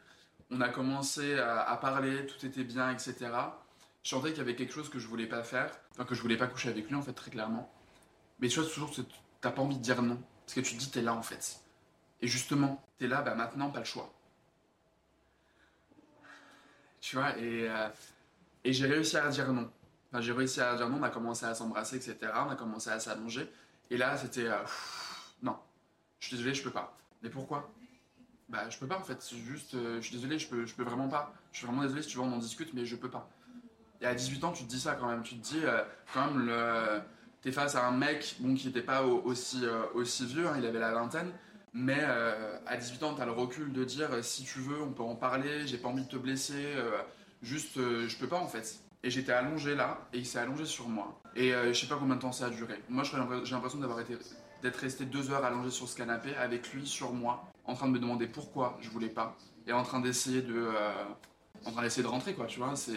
on 0.50 0.62
a 0.62 0.70
commencé 0.70 1.38
à, 1.40 1.78
parler, 1.78 2.26
tout 2.26 2.46
était 2.46 2.64
bien, 2.64 2.92
etc. 2.92 3.16
Je 4.04 4.10
sentais 4.10 4.30
qu'il 4.30 4.40
y 4.40 4.42
avait 4.42 4.56
quelque 4.56 4.74
chose 4.74 4.90
que 4.90 5.00
je 5.00 5.08
voulais 5.08 5.28
pas 5.28 5.44
faire, 5.44 5.72
enfin 5.92 6.06
que 6.06 6.16
je 6.16 6.22
voulais 6.22 6.38
pas 6.38 6.48
coucher 6.48 6.70
avec 6.70 6.88
lui 6.90 6.96
en 6.96 7.02
fait, 7.02 7.14
très 7.14 7.32
clairement. 7.32 7.72
Mais 8.40 8.48
tu 8.48 8.60
vois, 8.60 8.68
toujours, 8.68 8.92
t'as 9.42 9.52
pas 9.52 9.62
envie 9.62 9.78
de 9.78 9.82
dire 9.82 10.02
non, 10.02 10.20
parce 10.46 10.56
que 10.56 10.62
tu 10.62 10.74
te 10.76 10.80
dis 10.80 10.92
t'es 10.92 11.02
là 11.02 11.14
en 11.14 11.22
fait. 11.22 11.60
Et 12.22 12.28
justement, 12.28 12.84
t'es 12.98 13.08
là, 13.08 13.22
bah 13.22 13.36
maintenant, 13.36 13.70
pas 13.70 13.80
le 13.80 13.86
choix. 13.86 14.14
Tu 17.00 17.16
vois, 17.16 17.38
et, 17.38 17.70
euh, 17.70 17.90
et 18.64 18.74
j'ai 18.74 18.88
réussi 18.88 19.18
à 19.18 19.28
dire 19.30 19.52
non. 19.52 19.70
J'ai 20.20 20.34
réussi 20.34 20.62
à 20.62 20.76
dire 20.76 20.90
non, 20.90 20.98
on 21.00 21.04
a 21.04 21.10
commencé 21.10 21.46
à 21.46 21.54
s'embrasser, 21.56 21.96
etc. 21.98 22.32
On 22.46 22.50
a 22.50 22.56
commencé 22.56 22.90
à 22.90 23.00
s'allonger. 23.00 23.50
Et 23.90 23.98
là, 23.98 24.18
c'était. 24.18 24.48
euh, 24.48 24.58
non, 25.42 25.58
je 26.20 26.28
suis 26.28 26.38
désolé, 26.38 26.54
je 26.54 26.64
peux 26.64 26.72
pas. 26.72 26.98
Mais 27.24 27.30
pourquoi? 27.30 27.70
Bah, 28.50 28.70
je 28.70 28.78
peux 28.78 28.88
pas 28.88 28.98
en 28.98 29.04
fait. 29.04 29.26
Juste. 29.34 29.76
euh, 29.76 30.02
je 30.02 30.08
suis 30.08 30.16
désolé, 30.16 30.38
je 30.40 30.48
peux, 30.50 30.66
je 30.66 30.76
peux 30.76 30.84
vraiment 30.84 31.08
pas. 31.08 31.34
Je 31.52 31.60
suis 31.60 31.68
vraiment 31.68 31.84
désolé 31.84 32.02
si 32.02 32.10
tu 32.10 32.18
veux, 32.18 32.24
on 32.24 32.34
en 32.34 32.38
discute, 32.38 32.74
mais 32.74 32.86
je 32.86 32.96
peux 32.96 33.10
pas. 33.10 33.30
Et 34.02 34.06
à 34.06 34.16
18 34.16 34.44
ans, 34.44 34.52
tu 34.52 34.64
te 34.64 34.70
dis 34.70 34.80
ça 34.80 34.96
quand 34.96 35.08
même. 35.08 35.24
Tu 35.24 35.36
te 35.38 35.44
dis, 35.44 35.62
euh, 35.64 35.84
quand 36.14 36.26
même, 36.32 36.46
le... 36.48 37.02
t'es 37.42 37.52
face 37.52 37.76
à 37.76 37.88
un 37.88 37.92
mec 37.92 38.36
bon, 38.40 38.56
qui 38.56 38.68
n'était 38.68 38.82
pas 38.82 39.06
au- 39.06 39.22
aussi, 39.24 39.66
euh, 39.66 39.84
aussi 39.94 40.26
vieux, 40.26 40.48
hein, 40.48 40.56
il 40.58 40.66
avait 40.66 40.80
la 40.80 40.92
vingtaine. 40.94 41.32
Mais 41.74 42.04
à 42.04 42.76
18 42.76 43.02
ans, 43.04 43.16
tu 43.16 43.22
as 43.22 43.26
le 43.26 43.32
recul 43.32 43.72
de 43.72 43.86
dire 43.86 44.10
si 44.24 44.44
tu 44.44 44.60
veux, 44.60 44.82
on 44.82 44.92
peut 44.92 45.04
en 45.04 45.16
parler, 45.16 45.66
j'ai 45.68 45.78
pas 45.78 45.88
envie 45.88 46.04
de 46.04 46.10
te 46.10 46.18
blesser, 46.18 46.76
juste 47.42 47.78
euh, 47.78 48.08
je 48.08 48.18
peux 48.18 48.28
pas 48.28 48.40
en 48.40 48.48
fait. 48.48 48.80
Et 49.04 49.10
j'étais 49.10 49.32
allongé 49.32 49.74
là, 49.74 50.08
et 50.14 50.20
il 50.20 50.26
s'est 50.28 50.38
allongé 50.38 50.66
sur 50.66 50.88
moi. 50.88 51.20
Et 51.36 51.54
euh, 51.56 51.74
je 51.74 51.80
sais 51.80 51.88
pas 51.88 51.96
combien 51.98 52.16
de 52.16 52.22
temps 52.22 52.32
ça 52.32 52.46
a 52.46 52.50
duré. 52.52 52.76
Moi, 52.88 53.04
j'ai 53.04 53.18
l'impression 53.18 53.80
d'avoir 53.80 54.00
été 54.00 54.16
d'être 54.62 54.78
resté 54.78 55.06
deux 55.06 55.32
heures 55.32 55.44
allongé 55.44 55.72
sur 55.72 55.90
ce 55.90 55.98
canapé 55.98 56.36
avec 56.36 56.72
lui 56.72 56.86
sur 56.86 57.12
moi, 57.14 57.44
en 57.66 57.74
train 57.74 57.88
de 57.88 57.94
me 57.94 58.00
demander 58.00 58.28
pourquoi 58.28 58.78
je 58.80 58.90
voulais 58.92 59.10
pas, 59.10 59.36
et 59.66 59.74
en 59.74 59.82
train 59.82 60.02
d'essayer 60.02 60.44
de, 60.44 60.54
euh, 60.56 60.92
en 61.66 61.72
train 61.72 61.82
d'essayer 61.82 62.04
de 62.04 62.08
rentrer 62.08 62.36
quoi, 62.36 62.46
tu 62.46 62.60
vois. 62.60 62.76
C'est 62.76 62.94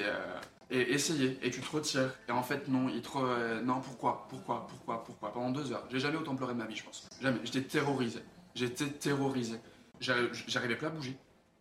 et 0.71 0.93
essayer, 0.93 1.39
et 1.43 1.51
tu 1.51 1.61
te 1.61 1.71
retires. 1.71 2.13
Et 2.29 2.33
en 2.33 2.43
fait, 2.43 2.69
non, 2.69 2.89
il 2.89 3.01
te 3.03 3.09
re- 3.09 3.61
non, 3.63 3.81
pourquoi, 3.81 4.27
pourquoi, 4.29 4.67
pourquoi, 4.67 5.05
pourquoi, 5.05 5.33
pendant 5.33 5.51
deux 5.51 5.73
heures. 5.73 5.87
J'ai 5.91 6.01
jamais 6.01 6.17
autant 6.17 6.35
pleuré 6.37 6.53
de 6.55 6.59
ma 6.59 6.67
vie, 6.67 6.77
je 6.77 6.85
pense. 6.85 7.09
Jamais. 7.21 7.39
J'étais 7.45 7.63
terrorisé. 7.63 8.21
J'étais 8.55 8.89
terrorisé. 8.89 9.59
J'arri- 10.01 10.29
J'arrivais 10.49 10.77
plus 10.77 10.87
à 10.87 10.91
bouger. 10.91 11.17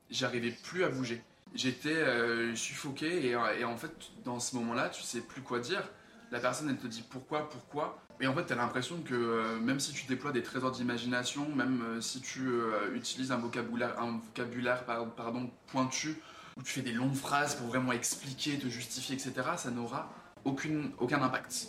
J'arrivais 0.09 0.51
plus 0.51 0.83
à 0.85 0.89
bouger. 0.89 1.21
J'étais 1.53 1.93
euh, 1.93 2.55
suffoqué 2.55 3.27
et, 3.27 3.31
et 3.59 3.63
en 3.65 3.77
fait, 3.77 3.91
dans 4.25 4.39
ce 4.39 4.55
moment-là, 4.55 4.89
tu 4.89 5.03
sais 5.03 5.21
plus 5.21 5.41
quoi 5.41 5.59
dire. 5.59 5.83
La 6.31 6.39
personne, 6.39 6.67
elle 6.69 6.77
te 6.77 6.87
dit 6.87 7.03
pourquoi, 7.07 7.47
pourquoi. 7.49 7.99
Et 8.19 8.27
en 8.27 8.33
fait, 8.33 8.45
tu 8.45 8.53
as 8.53 8.55
l'impression 8.55 9.01
que 9.01 9.13
euh, 9.13 9.59
même 9.59 9.79
si 9.79 9.91
tu 9.93 10.05
déploies 10.07 10.31
des 10.31 10.41
trésors 10.41 10.71
d'imagination, 10.71 11.47
même 11.55 11.83
euh, 11.83 12.01
si 12.01 12.21
tu 12.21 12.47
euh, 12.47 12.95
utilises 12.95 13.31
un 13.31 13.37
vocabulaire, 13.37 13.99
un 14.01 14.17
vocabulaire 14.17 14.83
par- 14.85 15.05
pardon, 15.13 15.51
pointu, 15.67 16.15
où 16.57 16.63
tu 16.63 16.71
fais 16.73 16.81
des 16.81 16.91
longues 16.91 17.15
phrases 17.15 17.55
pour 17.55 17.67
vraiment 17.67 17.91
expliquer, 17.91 18.57
te 18.57 18.67
justifier, 18.67 19.15
etc., 19.15 19.33
ça 19.57 19.69
n'aura 19.71 20.11
aucun 20.45 21.21
impact 21.21 21.67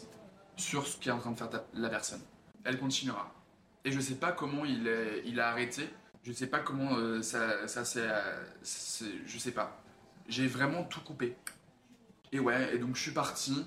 sur 0.56 0.86
ce 0.86 0.96
qui 0.96 1.08
est 1.08 1.12
en 1.12 1.18
train 1.18 1.32
de 1.32 1.36
faire 1.36 1.50
la 1.74 1.88
personne. 1.90 2.20
Elle 2.64 2.78
continuera. 2.78 3.32
Et 3.84 3.92
je 3.92 4.00
sais 4.00 4.14
pas 4.16 4.32
comment 4.32 4.64
il, 4.64 4.86
est- 4.86 5.22
il 5.26 5.40
a 5.40 5.48
arrêté. 5.50 5.88
Je 6.24 6.32
sais 6.32 6.46
pas 6.46 6.60
comment 6.60 6.96
euh, 6.96 7.22
ça, 7.22 7.68
ça 7.68 7.82
euh, 8.00 8.44
c'est- 8.62 9.26
je 9.26 9.38
sais 9.38 9.52
pas. 9.52 9.80
J'ai 10.28 10.46
vraiment 10.46 10.82
tout 10.84 11.00
coupé. 11.00 11.36
Et 12.32 12.40
ouais, 12.40 12.74
et 12.74 12.78
donc 12.78 12.96
je 12.96 13.02
suis 13.02 13.10
parti. 13.12 13.64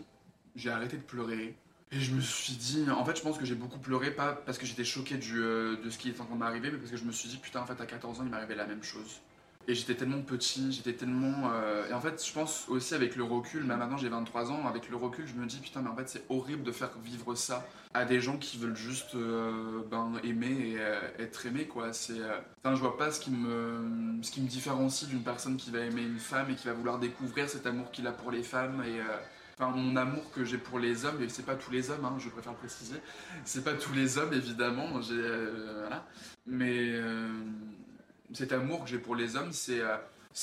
J'ai 0.56 0.70
arrêté 0.72 0.98
de 0.98 1.04
pleurer. 1.04 1.56
Et 1.92 2.00
je 2.00 2.14
me 2.14 2.22
suis 2.22 2.54
dit. 2.56 2.86
En 2.90 3.06
fait, 3.06 3.16
je 3.16 3.22
pense 3.22 3.38
que 3.38 3.46
j'ai 3.46 3.56
beaucoup 3.56 3.80
pleuré, 3.80 4.12
pas 4.12 4.34
parce 4.34 4.58
que 4.58 4.66
j'étais 4.66 4.84
choqué 4.84 5.18
du, 5.18 5.40
euh, 5.42 5.78
de 5.84 5.90
ce 5.90 5.98
qui 5.98 6.10
est 6.10 6.20
en 6.20 6.26
train 6.26 6.36
de 6.36 6.40
m'arriver, 6.40 6.72
mais 6.72 6.78
parce 6.78 6.92
que 6.92 6.98
je 6.98 7.06
me 7.06 7.12
suis 7.12 7.30
dit, 7.30 7.38
putain, 7.38 7.62
en 7.62 7.66
fait, 7.66 7.80
à 7.80 7.86
14 7.86 8.20
ans, 8.20 8.24
il 8.26 8.30
m'arrivait 8.32 8.56
la 8.56 8.66
même 8.68 8.84
chose. 8.84 9.22
Et 9.70 9.76
j'étais 9.76 9.96
tellement 9.96 10.22
petit, 10.22 10.72
j'étais 10.72 10.94
tellement. 10.94 11.52
euh, 11.52 11.90
Et 11.90 11.94
en 11.94 12.00
fait, 12.00 12.26
je 12.26 12.32
pense 12.32 12.66
aussi 12.70 12.94
avec 12.94 13.18
le 13.18 13.24
recul, 13.24 13.66
même 13.66 13.80
maintenant 13.80 13.98
j'ai 13.98 14.08
23 14.08 14.50
ans, 14.52 14.66
avec 14.66 14.90
le 14.90 14.96
recul, 14.96 15.28
je 15.28 15.34
me 15.34 15.46
dis 15.46 15.60
putain, 15.60 15.82
mais 15.82 15.90
en 15.90 15.96
fait, 15.96 16.08
c'est 16.08 16.24
horrible 16.30 16.64
de 16.64 16.72
faire 16.72 16.92
vivre 17.04 17.36
ça 17.36 17.68
à 17.94 18.06
des 18.06 18.22
gens 18.22 18.38
qui 18.38 18.58
veulent 18.58 18.78
juste 18.78 19.16
euh, 19.16 19.82
ben, 19.92 20.14
aimer 20.24 20.72
et 20.72 20.76
euh, 20.80 21.00
être 21.20 21.46
aimés, 21.46 21.66
quoi. 21.66 21.90
Enfin, 21.90 22.76
je 22.76 22.80
vois 22.80 22.98
pas 22.98 23.12
ce 23.12 23.20
qui 23.20 23.30
me, 23.32 24.22
ce 24.22 24.32
qui 24.32 24.40
me 24.42 24.48
différencie 24.48 25.10
d'une 25.10 25.24
personne 25.24 25.58
qui 25.58 25.70
va 25.70 25.80
aimer 25.80 26.04
une 26.04 26.20
femme 26.20 26.50
et 26.50 26.56
qui 26.56 26.68
va 26.68 26.74
vouloir 26.74 26.98
découvrir 26.98 27.50
cet 27.50 27.66
amour 27.68 27.92
qu'il 27.92 28.08
a 28.08 28.12
pour 28.12 28.32
les 28.32 28.44
femmes 28.44 28.84
et. 28.88 29.02
Enfin, 29.60 29.72
mon 29.76 29.96
amour 29.96 30.32
que 30.34 30.46
j'ai 30.46 30.60
pour 30.60 30.78
les 30.78 31.04
hommes, 31.04 31.20
et 31.24 31.30
c'est 31.30 31.42
pas 31.46 31.56
tous 31.56 31.72
les 31.72 31.90
hommes, 31.90 32.06
hein, 32.06 32.16
je 32.20 32.30
préfère 32.30 32.52
le 32.52 32.60
préciser, 32.60 32.98
c'est 33.44 33.64
pas 33.64 33.74
tous 33.74 33.92
les 33.92 34.20
hommes 34.20 34.32
évidemment, 34.32 35.02
j'ai, 35.02 35.16
voilà. 35.80 36.06
mais 36.46 36.94
cet 38.34 38.52
amour 38.52 38.84
que 38.84 38.90
j'ai 38.90 38.98
pour 39.00 39.16
les 39.16 39.36
hommes, 39.36 39.52
c'est 39.54 39.82
euh, 39.82 39.98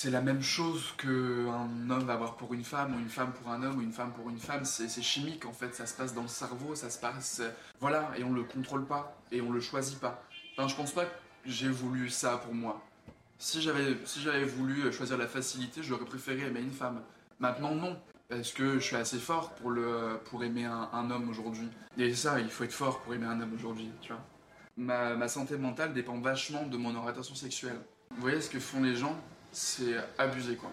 la 0.06 0.20
même 0.20 0.42
chose 0.42 0.92
qu'un 0.96 1.90
homme 1.90 2.04
va 2.04 2.14
avoir 2.14 2.36
pour 2.36 2.54
une 2.54 2.64
femme, 2.64 2.94
ou 2.94 2.98
une 2.98 3.08
femme 3.08 3.32
pour 3.32 3.50
un 3.50 3.62
homme, 3.62 3.78
ou 3.78 3.82
une 3.82 3.92
femme 3.92 4.12
pour 4.12 4.28
une 4.30 4.38
femme. 4.38 4.64
C'est 4.64 4.88
chimique 5.02 5.44
en 5.46 5.52
fait, 5.52 5.74
ça 5.74 5.86
se 5.86 5.94
passe 5.94 6.14
dans 6.14 6.22
le 6.22 6.28
cerveau, 6.28 6.74
ça 6.74 6.90
se 6.90 6.98
passe. 6.98 7.40
euh, 7.40 7.50
Voilà, 7.80 8.10
et 8.16 8.24
on 8.24 8.32
le 8.32 8.44
contrôle 8.44 8.86
pas, 8.86 9.16
et 9.30 9.40
on 9.40 9.50
le 9.52 9.60
choisit 9.60 9.98
pas. 10.00 10.22
Enfin, 10.56 10.68
je 10.68 10.74
pense 10.76 10.92
pas 10.92 11.04
que 11.04 11.10
j'ai 11.44 11.68
voulu 11.68 12.08
ça 12.10 12.38
pour 12.38 12.54
moi. 12.54 12.82
Si 13.38 13.60
j'avais 13.60 13.96
si 14.04 14.24
voulu 14.46 14.92
choisir 14.92 15.18
la 15.18 15.26
facilité, 15.26 15.82
j'aurais 15.82 16.04
préféré 16.04 16.46
aimer 16.46 16.60
une 16.60 16.70
femme. 16.70 17.02
Maintenant, 17.40 17.74
non. 17.74 17.98
Parce 18.28 18.52
que 18.52 18.78
je 18.78 18.84
suis 18.84 18.96
assez 18.96 19.18
fort 19.18 19.50
pour, 19.56 19.70
le, 19.70 20.18
pour 20.24 20.42
aimer 20.42 20.64
un, 20.64 20.88
un 20.92 21.10
homme 21.10 21.28
aujourd'hui. 21.28 21.68
Et 21.98 22.14
ça, 22.14 22.40
il 22.40 22.48
faut 22.48 22.64
être 22.64 22.72
fort 22.72 23.00
pour 23.00 23.12
aimer 23.12 23.26
un 23.26 23.38
homme 23.40 23.52
aujourd'hui, 23.54 23.90
tu 24.00 24.12
vois. 24.12 24.22
Ma, 24.76 25.28
santé 25.28 25.56
mentale 25.56 25.94
dépend 25.94 26.18
vachement 26.18 26.64
de 26.66 26.76
mon 26.76 26.94
orientation 26.96 27.34
sexuelle. 27.34 27.78
Vous 28.10 28.20
voyez 28.20 28.40
ce 28.40 28.50
que 28.50 28.58
font 28.58 28.82
les 28.82 28.96
gens 28.96 29.16
C'est 29.52 29.94
abusé 30.18 30.56
quoi. 30.56 30.70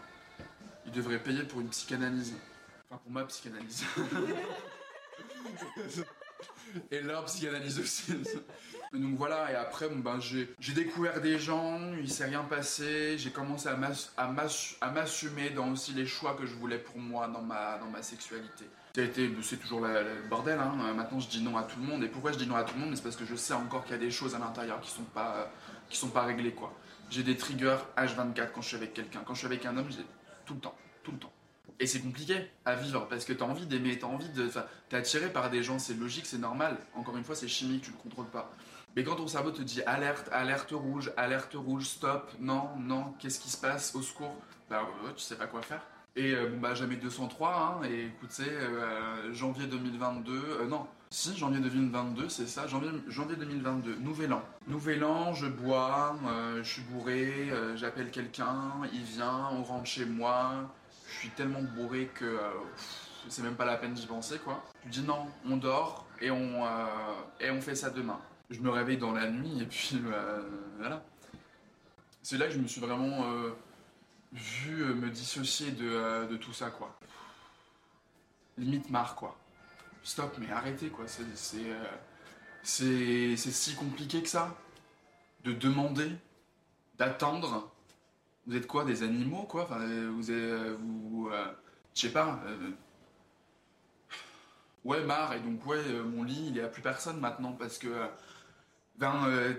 Ils 0.85 0.91
devraient 0.91 1.21
payer 1.21 1.43
pour 1.43 1.61
une 1.61 1.69
psychanalyse. 1.69 2.33
Enfin 2.89 2.99
pour 3.03 3.11
ma 3.11 3.23
psychanalyse. 3.25 3.83
et 6.91 7.01
leur 7.01 7.25
psychanalyse 7.25 7.79
aussi. 7.79 8.13
Donc 8.93 9.17
voilà, 9.17 9.51
et 9.51 9.55
après 9.55 9.87
ben, 9.89 10.19
j'ai 10.19 10.73
découvert 10.73 11.21
des 11.21 11.39
gens, 11.39 11.93
il 11.93 12.11
s'est 12.11 12.25
rien 12.25 12.43
passé, 12.43 13.17
j'ai 13.17 13.31
commencé 13.31 13.69
à 13.69 13.75
m'ass- 13.75 14.11
à 14.17 14.27
m'ass- 14.27 14.75
à 14.81 14.89
m'assumer 14.89 15.51
dans 15.51 15.71
aussi 15.71 15.93
les 15.93 16.05
choix 16.07 16.35
que 16.35 16.45
je 16.45 16.53
voulais 16.55 16.79
pour 16.79 16.97
moi 16.97 17.27
dans 17.27 17.41
ma 17.41 18.01
sexualité. 18.01 18.65
C'est 18.93 19.59
toujours 19.61 19.81
le 19.81 20.27
bordel, 20.29 20.59
hein. 20.59 20.77
Euh, 20.81 20.93
maintenant 20.93 21.19
je 21.19 21.29
dis 21.29 21.41
non 21.41 21.57
à 21.57 21.63
tout 21.63 21.79
le 21.79 21.85
monde, 21.85 22.03
et 22.03 22.09
pourquoi 22.09 22.33
je 22.33 22.37
dis 22.37 22.45
non 22.45 22.55
à 22.55 22.63
tout 22.63 22.73
le 22.77 22.81
monde? 22.81 22.95
C'est 22.95 23.03
parce 23.03 23.15
que 23.15 23.25
je 23.25 23.35
sais 23.35 23.53
encore 23.53 23.83
qu'il 23.83 23.93
y 23.93 23.95
a 23.95 24.01
des 24.01 24.11
choses 24.11 24.35
à 24.35 24.39
l'intérieur 24.39 24.81
qui 24.81 24.89
sont 24.89 25.03
pas, 25.03 25.49
sont 25.89 26.09
pas 26.09 26.23
réglées 26.23 26.51
quoi. 26.51 26.73
J'ai 27.09 27.23
des 27.23 27.37
triggers 27.37 27.77
H24 27.97 28.51
quand 28.53 28.61
je 28.61 28.67
suis 28.67 28.77
avec 28.77 28.93
quelqu'un, 28.93 29.21
quand 29.25 29.33
je 29.33 29.39
suis 29.39 29.47
avec 29.47 29.65
un 29.65 29.77
homme, 29.77 29.87
j'ai 29.89 30.05
tout 30.45 30.55
le 30.55 30.59
temps, 30.59 30.75
tout 31.03 31.11
le 31.11 31.19
temps. 31.19 31.31
Et 31.79 31.87
c'est 31.87 31.99
compliqué 31.99 32.49
à 32.65 32.75
vivre 32.75 33.07
parce 33.09 33.25
que 33.25 33.33
t'as 33.33 33.45
envie 33.45 33.65
d'aimer, 33.65 33.97
t'as 33.97 34.07
envie 34.07 34.29
de. 34.29 34.49
T'es 34.89 34.97
attiré 34.97 35.31
par 35.31 35.49
des 35.49 35.63
gens, 35.63 35.79
c'est 35.79 35.95
logique, 35.95 36.25
c'est 36.25 36.37
normal. 36.37 36.77
Encore 36.93 37.17
une 37.17 37.23
fois, 37.23 37.35
c'est 37.35 37.47
chimique, 37.47 37.83
tu 37.83 37.91
le 37.91 37.97
contrôles 37.97 38.29
pas. 38.29 38.51
Mais 38.95 39.03
quand 39.03 39.15
ton 39.15 39.27
cerveau 39.27 39.51
te 39.51 39.61
dit 39.61 39.81
alerte, 39.83 40.29
alerte 40.31 40.71
rouge, 40.71 41.11
alerte 41.17 41.53
rouge, 41.53 41.87
stop, 41.87 42.31
non, 42.39 42.69
non, 42.77 43.13
qu'est-ce 43.19 43.39
qui 43.39 43.49
se 43.49 43.57
passe, 43.57 43.95
au 43.95 44.01
secours, 44.01 44.35
bah 44.69 44.85
tu 45.15 45.23
sais 45.23 45.35
pas 45.35 45.47
quoi 45.47 45.61
faire. 45.61 45.81
Et 46.17 46.33
euh, 46.33 46.49
bon, 46.49 46.59
bah 46.59 46.73
jamais 46.73 46.97
203, 46.97 47.79
hein, 47.83 47.87
et 47.87 48.07
écoutez, 48.07 48.49
euh, 48.49 49.33
janvier 49.33 49.65
2022, 49.67 50.33
euh, 50.33 50.67
non, 50.67 50.85
si, 51.09 51.37
janvier 51.37 51.61
2022, 51.61 52.27
c'est 52.27 52.47
ça, 52.47 52.67
janvier, 52.67 52.89
janvier 53.07 53.37
2022, 53.37 53.95
nouvel 53.95 54.33
an. 54.33 54.41
Nouvel 54.67 55.05
an, 55.05 55.33
je 55.33 55.47
bois, 55.47 56.17
je 56.57 56.63
suis 56.63 56.81
bourré, 56.81 57.49
j'appelle 57.75 58.11
quelqu'un, 58.11 58.73
il 58.93 59.03
vient, 59.03 59.49
on 59.53 59.63
rentre 59.63 59.85
chez 59.85 60.05
moi, 60.05 60.69
je 61.07 61.13
suis 61.13 61.29
tellement 61.29 61.61
bourré 61.61 62.09
que 62.13 62.39
c'est 63.29 63.41
même 63.43 63.55
pas 63.55 63.65
la 63.65 63.77
peine 63.77 63.93
d'y 63.93 64.05
penser, 64.05 64.37
quoi. 64.37 64.63
Je 64.85 64.89
dis 64.89 65.03
non, 65.03 65.27
on 65.49 65.57
dort 65.57 66.05
et 66.21 66.29
on, 66.31 66.65
et 67.39 67.51
on 67.51 67.61
fait 67.61 67.75
ça 67.75 67.89
demain. 67.89 68.19
je 68.49 68.59
me 68.59 68.69
réveille 68.69 68.97
dans 68.97 69.11
la 69.13 69.29
nuit 69.29 69.61
et 69.61 69.65
puis 69.65 70.01
voilà. 70.77 71.03
C'est 72.21 72.37
là 72.37 72.47
que 72.47 72.53
je 72.53 72.59
me 72.59 72.67
suis 72.67 72.81
vraiment 72.81 73.25
vu 74.33 74.83
me 74.93 75.09
dissocier 75.09 75.71
de, 75.71 76.27
de, 76.27 76.37
tout 76.37 76.53
ça, 76.53 76.69
quoi. 76.69 76.97
Limite 78.57 78.89
marre, 78.89 79.15
quoi. 79.15 79.37
Stop, 80.03 80.37
mais 80.39 80.51
arrêtez, 80.51 80.89
quoi. 80.89 81.05
C'est 81.07 81.25
c'est 82.63 83.35
si 83.35 83.75
compliqué 83.75 84.21
que 84.21 84.29
ça 84.29 84.55
de 85.43 85.53
demander, 85.53 86.11
d'attendre. 86.97 87.71
Vous 88.47 88.55
êtes 88.55 88.67
quoi, 88.67 88.85
des 88.85 89.03
animaux, 89.03 89.43
quoi? 89.43 89.63
Enfin, 89.63 89.79
vous 90.11 90.31
êtes, 90.31 90.77
vous, 90.79 91.29
je 91.93 92.01
sais 92.01 92.11
pas. 92.11 92.39
ouais, 94.83 95.03
marre. 95.03 95.33
Et 95.33 95.39
donc, 95.39 95.65
ouais, 95.65 95.83
mon 96.03 96.23
lit, 96.23 96.47
il 96.51 96.57
est 96.57 96.63
à 96.63 96.67
plus 96.67 96.81
personne 96.81 97.19
maintenant 97.19 97.53
parce 97.53 97.77
que 97.77 98.09
ben, 99.01 99.25
euh, 99.27 99.53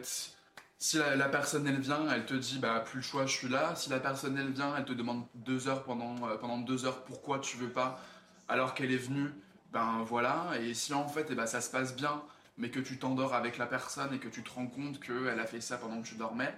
si 0.82 0.98
la, 0.98 1.28
personne 1.28 1.64
elle 1.68 1.78
vient, 1.78 2.10
elle 2.12 2.26
te 2.26 2.34
dit 2.34 2.58
bah 2.58 2.80
plus 2.80 2.96
le 2.96 3.02
choix, 3.04 3.24
je 3.24 3.32
suis 3.32 3.48
là. 3.48 3.76
Si 3.76 3.88
la 3.88 4.00
personne 4.00 4.36
elle 4.36 4.50
vient, 4.50 4.74
elle 4.76 4.84
te 4.84 4.92
demande 4.92 5.24
deux 5.36 5.68
heures 5.68 5.84
pendant, 5.84 6.16
euh, 6.28 6.36
pendant 6.36 6.58
deux 6.58 6.86
heures 6.86 7.04
pourquoi 7.04 7.38
tu 7.38 7.56
veux 7.56 7.68
pas, 7.68 8.00
alors 8.48 8.74
qu'elle 8.74 8.90
est 8.90 8.96
venue, 8.96 9.30
ben 9.72 10.02
voilà. 10.04 10.50
Et 10.60 10.74
si 10.74 10.92
en 10.92 11.06
fait 11.06 11.20
et 11.20 11.26
eh 11.30 11.34
ben, 11.36 11.46
ça 11.46 11.60
se 11.60 11.70
passe 11.70 11.94
bien, 11.94 12.20
mais 12.58 12.68
que 12.68 12.80
tu 12.80 12.98
t'endors 12.98 13.32
avec 13.32 13.58
la 13.58 13.66
personne 13.66 14.12
et 14.12 14.18
que 14.18 14.26
tu 14.26 14.42
te 14.42 14.50
rends 14.50 14.66
compte 14.66 14.98
qu'elle 14.98 15.38
a 15.38 15.46
fait 15.46 15.60
ça 15.60 15.76
pendant 15.76 16.02
que 16.02 16.08
tu 16.08 16.16
dormais. 16.16 16.52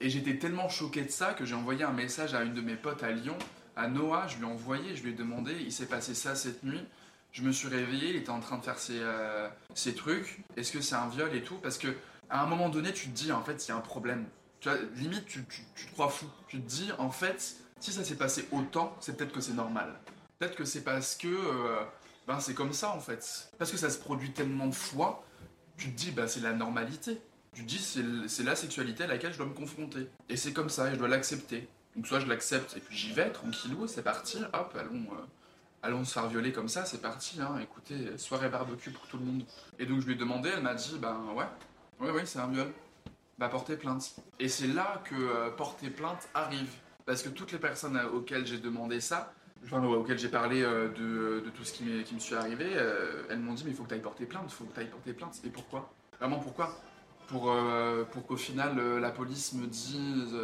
Et 0.00 0.08
j'étais 0.08 0.38
tellement 0.38 0.68
choqué 0.68 1.02
de 1.02 1.10
ça 1.10 1.34
que 1.34 1.44
j'ai 1.44 1.56
envoyé 1.56 1.82
un 1.82 1.92
message 1.92 2.32
à 2.34 2.44
une 2.44 2.54
de 2.54 2.60
mes 2.60 2.76
potes 2.76 3.02
à 3.02 3.10
Lyon, 3.10 3.36
à 3.74 3.88
Noah, 3.88 4.28
je 4.28 4.36
lui 4.36 4.44
ai 4.44 4.48
envoyé, 4.48 4.94
je 4.94 5.02
lui 5.02 5.10
ai 5.10 5.14
demandé, 5.14 5.52
il 5.62 5.72
s'est 5.72 5.86
passé 5.86 6.14
ça 6.14 6.36
cette 6.36 6.62
nuit. 6.62 6.86
Je 7.32 7.42
me 7.42 7.50
suis 7.50 7.66
réveillé, 7.68 8.10
il 8.10 8.16
était 8.16 8.30
en 8.30 8.40
train 8.40 8.56
de 8.56 8.64
faire 8.64 8.78
ses, 8.78 9.00
euh, 9.00 9.48
trucs. 9.96 10.44
Est-ce 10.56 10.70
que 10.70 10.80
c'est 10.80 10.94
un 10.94 11.08
viol 11.08 11.34
et 11.34 11.42
tout? 11.42 11.56
Parce 11.56 11.76
que 11.76 11.88
à 12.30 12.42
un 12.42 12.46
moment 12.46 12.68
donné, 12.68 12.92
tu 12.92 13.08
te 13.08 13.14
dis, 13.14 13.32
en 13.32 13.42
fait, 13.42 13.66
il 13.66 13.68
y 13.68 13.72
a 13.72 13.76
un 13.76 13.80
problème. 13.80 14.26
Tu 14.60 14.68
vois, 14.68 14.78
limite, 14.96 15.26
tu, 15.26 15.44
te 15.44 15.92
crois 15.92 16.08
fou. 16.08 16.26
Tu 16.48 16.60
te 16.60 16.66
dis, 16.66 16.90
en 16.98 17.10
fait, 17.10 17.56
si 17.80 17.92
ça 17.92 18.04
s'est 18.04 18.16
passé 18.16 18.48
autant, 18.52 18.96
c'est 19.00 19.16
peut-être 19.16 19.32
que 19.32 19.40
c'est 19.40 19.54
normal. 19.54 19.94
Peut-être 20.38 20.56
que 20.56 20.64
c'est 20.64 20.82
parce 20.82 21.14
que 21.14 21.28
euh, 21.28 21.80
ben, 22.26 22.40
c'est 22.40 22.54
comme 22.54 22.72
ça, 22.72 22.90
en 22.90 23.00
fait. 23.00 23.50
Parce 23.58 23.70
que 23.70 23.76
ça 23.76 23.90
se 23.90 23.98
produit 23.98 24.32
tellement 24.32 24.66
de 24.66 24.74
fois, 24.74 25.24
tu 25.76 25.90
te 25.90 25.96
dis, 25.96 26.10
ben, 26.10 26.26
c'est 26.26 26.40
la 26.40 26.52
normalité. 26.52 27.20
Tu 27.54 27.62
te 27.62 27.68
dis, 27.68 27.78
c'est 28.28 28.42
la 28.42 28.56
sexualité 28.56 29.04
à 29.04 29.06
laquelle 29.06 29.32
je 29.32 29.38
dois 29.38 29.46
me 29.46 29.54
confronter. 29.54 30.08
Et 30.28 30.36
c'est 30.36 30.52
comme 30.52 30.68
ça, 30.68 30.88
et 30.88 30.92
je 30.92 30.96
dois 30.96 31.08
l'accepter. 31.08 31.68
Donc 31.96 32.06
soit 32.06 32.20
je 32.20 32.26
l'accepte 32.26 32.76
et 32.76 32.80
puis 32.80 32.94
j'y 32.94 33.12
vais, 33.12 33.30
tranquillou, 33.30 33.86
c'est 33.86 34.02
parti, 34.02 34.38
hop, 34.52 34.76
allons, 34.78 35.06
euh, 35.12 35.24
allons 35.82 36.04
se 36.04 36.12
faire 36.12 36.28
violer 36.28 36.52
comme 36.52 36.68
ça, 36.68 36.84
c'est 36.84 37.00
parti, 37.00 37.40
hein, 37.40 37.58
écoutez, 37.62 38.18
soirée 38.18 38.50
barbecue 38.50 38.90
pour 38.90 39.06
tout 39.06 39.16
le 39.16 39.24
monde. 39.24 39.44
Et 39.78 39.86
donc 39.86 40.00
je 40.00 40.06
lui 40.06 40.12
ai 40.12 40.16
demandé, 40.16 40.50
elle 40.54 40.62
m'a 40.62 40.74
dit, 40.74 40.98
ben 41.00 41.18
ouais, 41.34 41.46
ouais, 42.00 42.10
ouais, 42.10 42.26
c'est 42.26 42.38
un 42.38 42.48
viol. 42.48 42.72
Bah 43.38 43.48
porter 43.48 43.76
plainte. 43.76 44.16
Et 44.38 44.48
c'est 44.48 44.66
là 44.66 45.02
que 45.04 45.14
euh, 45.14 45.50
porter 45.50 45.90
plainte 45.90 46.28
arrive. 46.34 46.70
Parce 47.04 47.22
que 47.22 47.28
toutes 47.28 47.52
les 47.52 47.58
personnes 47.58 48.00
auxquelles 48.12 48.46
j'ai 48.46 48.58
demandé 48.58 49.00
ça, 49.00 49.32
auxquelles 49.72 50.18
j'ai 50.18 50.28
parlé 50.28 50.62
euh, 50.62 50.88
de, 50.88 51.44
de, 51.44 51.50
tout 51.50 51.64
ce 51.64 51.72
qui, 51.72 52.02
qui 52.04 52.14
me 52.14 52.20
suis 52.20 52.34
arrivé, 52.34 52.66
elles 53.28 53.38
m'ont 53.38 53.54
dit, 53.54 53.64
mais 53.64 53.70
il 53.70 53.76
faut 53.76 53.84
que 53.84 53.88
tu 53.88 53.94
ailles 53.94 54.00
porter 54.00 54.26
plainte, 54.26 54.44
il 54.46 54.52
faut 54.52 54.64
que 54.64 54.74
tu 54.74 54.80
ailles 54.80 54.90
porter 54.90 55.12
plainte. 55.12 55.40
Et 55.44 55.50
pourquoi? 55.50 55.92
Vraiment 56.18 56.38
pourquoi? 56.38 56.76
Pour, 57.28 57.54
pour 58.12 58.26
qu'au 58.26 58.36
final 58.36 58.98
la 58.98 59.10
police 59.10 59.52
me 59.52 59.66
dise 59.66 60.34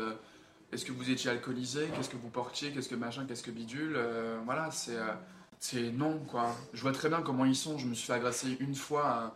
est-ce 0.72 0.86
que 0.86 0.92
vous 0.92 1.10
étiez 1.10 1.30
alcoolisé? 1.30 1.88
Qu'est-ce 1.94 2.08
que 2.08 2.16
vous 2.16 2.30
portiez? 2.30 2.72
Qu'est-ce 2.72 2.88
que 2.88 2.94
machin? 2.94 3.26
Qu'est-ce 3.26 3.42
que 3.42 3.50
bidule? 3.50 3.92
Euh, 3.94 4.38
Voilà, 4.46 4.70
c'est 4.70 4.96
euh, 4.96 5.12
c'est 5.58 5.90
non 5.92 6.18
quoi. 6.18 6.56
Je 6.72 6.80
vois 6.80 6.92
très 6.92 7.10
bien 7.10 7.20
comment 7.20 7.44
ils 7.44 7.54
sont. 7.54 7.76
Je 7.76 7.86
me 7.86 7.92
suis 7.94 8.06
fait 8.06 8.14
agresser 8.14 8.56
une 8.58 8.74
fois 8.74 9.06
euh, 9.06 9.28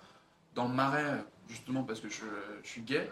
dans 0.55 0.67
le 0.67 0.75
marais, 0.75 1.23
justement 1.49 1.83
parce 1.85 2.01
que 2.01 2.09
je, 2.09 2.25
suis 2.63 2.83
gay. 2.83 3.11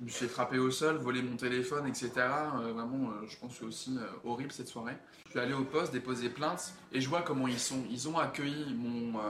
Je 0.00 0.04
me 0.04 0.10
suis 0.10 0.26
frapper 0.26 0.58
au 0.58 0.70
sol, 0.70 0.96
voler 0.96 1.22
mon 1.22 1.36
téléphone, 1.36 1.86
etc. 1.86 2.10
vraiment, 2.74 3.10
je 3.28 3.36
pense 3.36 3.52
que 3.52 3.58
c'est 3.58 3.64
aussi 3.64 3.98
horrible 4.24 4.50
cette 4.50 4.68
soirée. 4.68 4.96
Je 5.26 5.30
suis 5.30 5.38
allé 5.38 5.52
au 5.52 5.64
poste, 5.64 5.92
déposer 5.92 6.28
plainte, 6.28 6.74
et 6.92 7.00
je 7.00 7.08
vois 7.08 7.22
comment 7.22 7.46
ils 7.46 7.60
sont. 7.60 7.84
Ils 7.90 8.08
ont 8.08 8.18
accueilli 8.18 8.74
mon, 8.74 9.20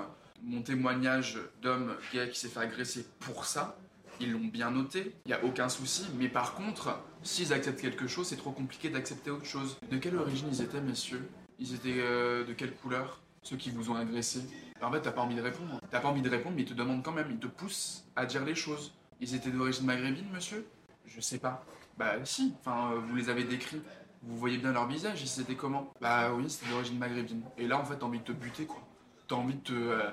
mon 0.43 0.63
témoignage 0.63 1.39
d'homme 1.61 1.95
gay 2.13 2.31
qui 2.31 2.41
s'est 2.41 2.49
fait 2.49 2.61
agresser 2.61 3.05
pour 3.21 3.45
ça 3.45 3.77
ils 4.23 4.33
l'ont 4.33 4.45
bien 4.45 4.71
noté, 4.71 5.15
il 5.25 5.29
n'y 5.29 5.35
a 5.35 5.45
aucun 5.45 5.69
souci, 5.69 6.07
mais 6.17 6.29
par 6.29 6.55
contre, 6.55 6.99
s'ils 7.23 7.53
acceptent 7.53 7.81
quelque 7.81 8.07
chose, 8.07 8.29
c'est 8.29 8.37
trop 8.37 8.53
compliqué 8.53 8.89
d'accepter 8.89 9.31
autre 9.31 9.47
chose. 9.47 9.77
De 9.91 9.99
quelle 9.99 10.17
origine 10.17 10.49
ils 10.51 10.63
étaient, 10.63 10.81
messieurs? 10.81 11.29
Ils 11.59 11.75
étaient 11.75 11.99
euh, 11.99 12.45
de 12.45 12.53
quelle 12.53 12.75
couleur? 12.75 13.21
Ceux 13.43 13.57
qui 13.57 13.71
vous 13.71 13.91
ont 13.91 13.97
agressé 13.97 14.41
En 14.81 14.91
fait, 14.91 15.01
t'as 15.01 15.11
pas 15.13 15.21
envie 15.21 15.35
de 15.35 15.43
répondre. 15.43 15.81
T'as 15.91 16.01
pas 16.01 16.09
envie 16.09 16.23
de 16.23 16.31
répondre, 16.31 16.55
mais 16.57 16.63
ils 16.63 16.69
te 16.69 16.75
demandent 16.75 17.03
quand 17.03 17.13
même, 17.13 17.29
ils 17.31 17.39
te 17.39 17.49
poussent 17.49 18.05
à 18.17 18.25
dire 18.27 18.45
les 18.45 18.55
choses. 18.55 18.95
Ils 19.21 19.35
étaient 19.35 19.51
d'origine 19.51 19.85
maghrébine, 19.87 20.29
monsieur? 20.33 20.67
Je 21.07 21.21
sais 21.21 21.39
pas. 21.39 21.65
Bah 21.99 22.15
si, 22.25 22.55
enfin, 22.61 22.93
euh, 22.93 22.99
vous 22.99 23.17
les 23.17 23.29
avez 23.29 23.45
décrits. 23.45 23.83
Vous 24.23 24.37
voyez 24.37 24.59
bien 24.59 24.73
leur 24.73 24.87
visage, 24.87 25.21
ils 25.23 25.41
étaient 25.41 25.57
comment? 25.57 25.93
Bah 26.01 26.33
oui, 26.33 26.49
c'était 26.49 26.71
d'origine 26.71 26.99
maghrébine. 26.99 27.43
Et 27.59 27.67
là, 27.67 27.79
en 27.79 27.85
fait, 27.85 27.97
t'as 27.97 28.07
envie 28.07 28.21
de 28.21 28.25
te 28.25 28.33
buter, 28.33 28.67
quoi. 28.67 28.81
T'as 29.27 29.35
envie 29.35 29.55
de 29.55 29.61
te... 29.61 29.73
Euh, 29.73 30.11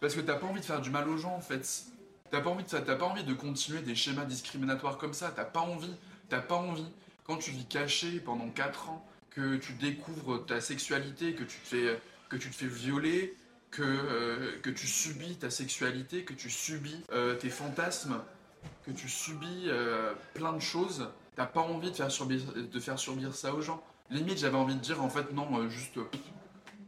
Parce 0.00 0.14
que 0.14 0.20
t'as 0.20 0.36
pas 0.36 0.46
envie 0.46 0.60
de 0.60 0.64
faire 0.64 0.80
du 0.80 0.90
mal 0.90 1.08
aux 1.08 1.16
gens, 1.16 1.34
en 1.34 1.40
fait. 1.40 1.86
T'as 2.30 2.40
pas 2.40 2.50
envie 2.50 2.64
de 2.64 2.68
ça, 2.68 2.80
t'as 2.80 2.96
pas 2.96 3.04
envie 3.04 3.24
de 3.24 3.34
continuer 3.34 3.82
des 3.82 3.94
schémas 3.94 4.24
discriminatoires 4.24 4.96
comme 4.96 5.12
ça, 5.12 5.32
t'as 5.34 5.44
pas 5.44 5.60
envie, 5.60 5.94
t'as 6.28 6.40
pas 6.40 6.54
envie. 6.54 6.90
Quand 7.24 7.36
tu 7.36 7.50
vis 7.50 7.66
caché 7.66 8.20
pendant 8.20 8.48
4 8.48 8.88
ans, 8.88 9.06
que 9.34 9.56
tu 9.56 9.72
découvres 9.74 10.44
ta 10.44 10.60
sexualité, 10.60 11.34
que 11.34 11.44
tu 11.44 11.58
te 11.58 11.68
fais, 11.68 12.00
que 12.28 12.36
tu 12.36 12.50
te 12.50 12.54
fais 12.54 12.66
violer, 12.66 13.34
que, 13.70 13.82
euh, 13.82 14.60
que 14.62 14.70
tu 14.70 14.86
subis 14.86 15.36
ta 15.36 15.50
sexualité, 15.50 16.24
que 16.24 16.34
tu 16.34 16.50
subis 16.50 17.02
euh, 17.12 17.34
tes 17.34 17.48
fantasmes, 17.48 18.20
que 18.84 18.90
tu 18.90 19.08
subis 19.08 19.64
euh, 19.66 20.12
plein 20.34 20.52
de 20.52 20.60
choses, 20.60 21.08
t'as 21.36 21.46
pas 21.46 21.60
envie 21.60 21.90
de 21.90 21.96
faire, 21.96 22.10
subir, 22.10 22.40
de 22.54 22.80
faire 22.80 22.98
subir 22.98 23.34
ça 23.34 23.54
aux 23.54 23.62
gens. 23.62 23.82
Limite, 24.10 24.38
j'avais 24.38 24.56
envie 24.58 24.74
de 24.74 24.80
dire 24.80 25.02
en 25.02 25.08
fait 25.08 25.32
non, 25.32 25.68
juste 25.68 25.98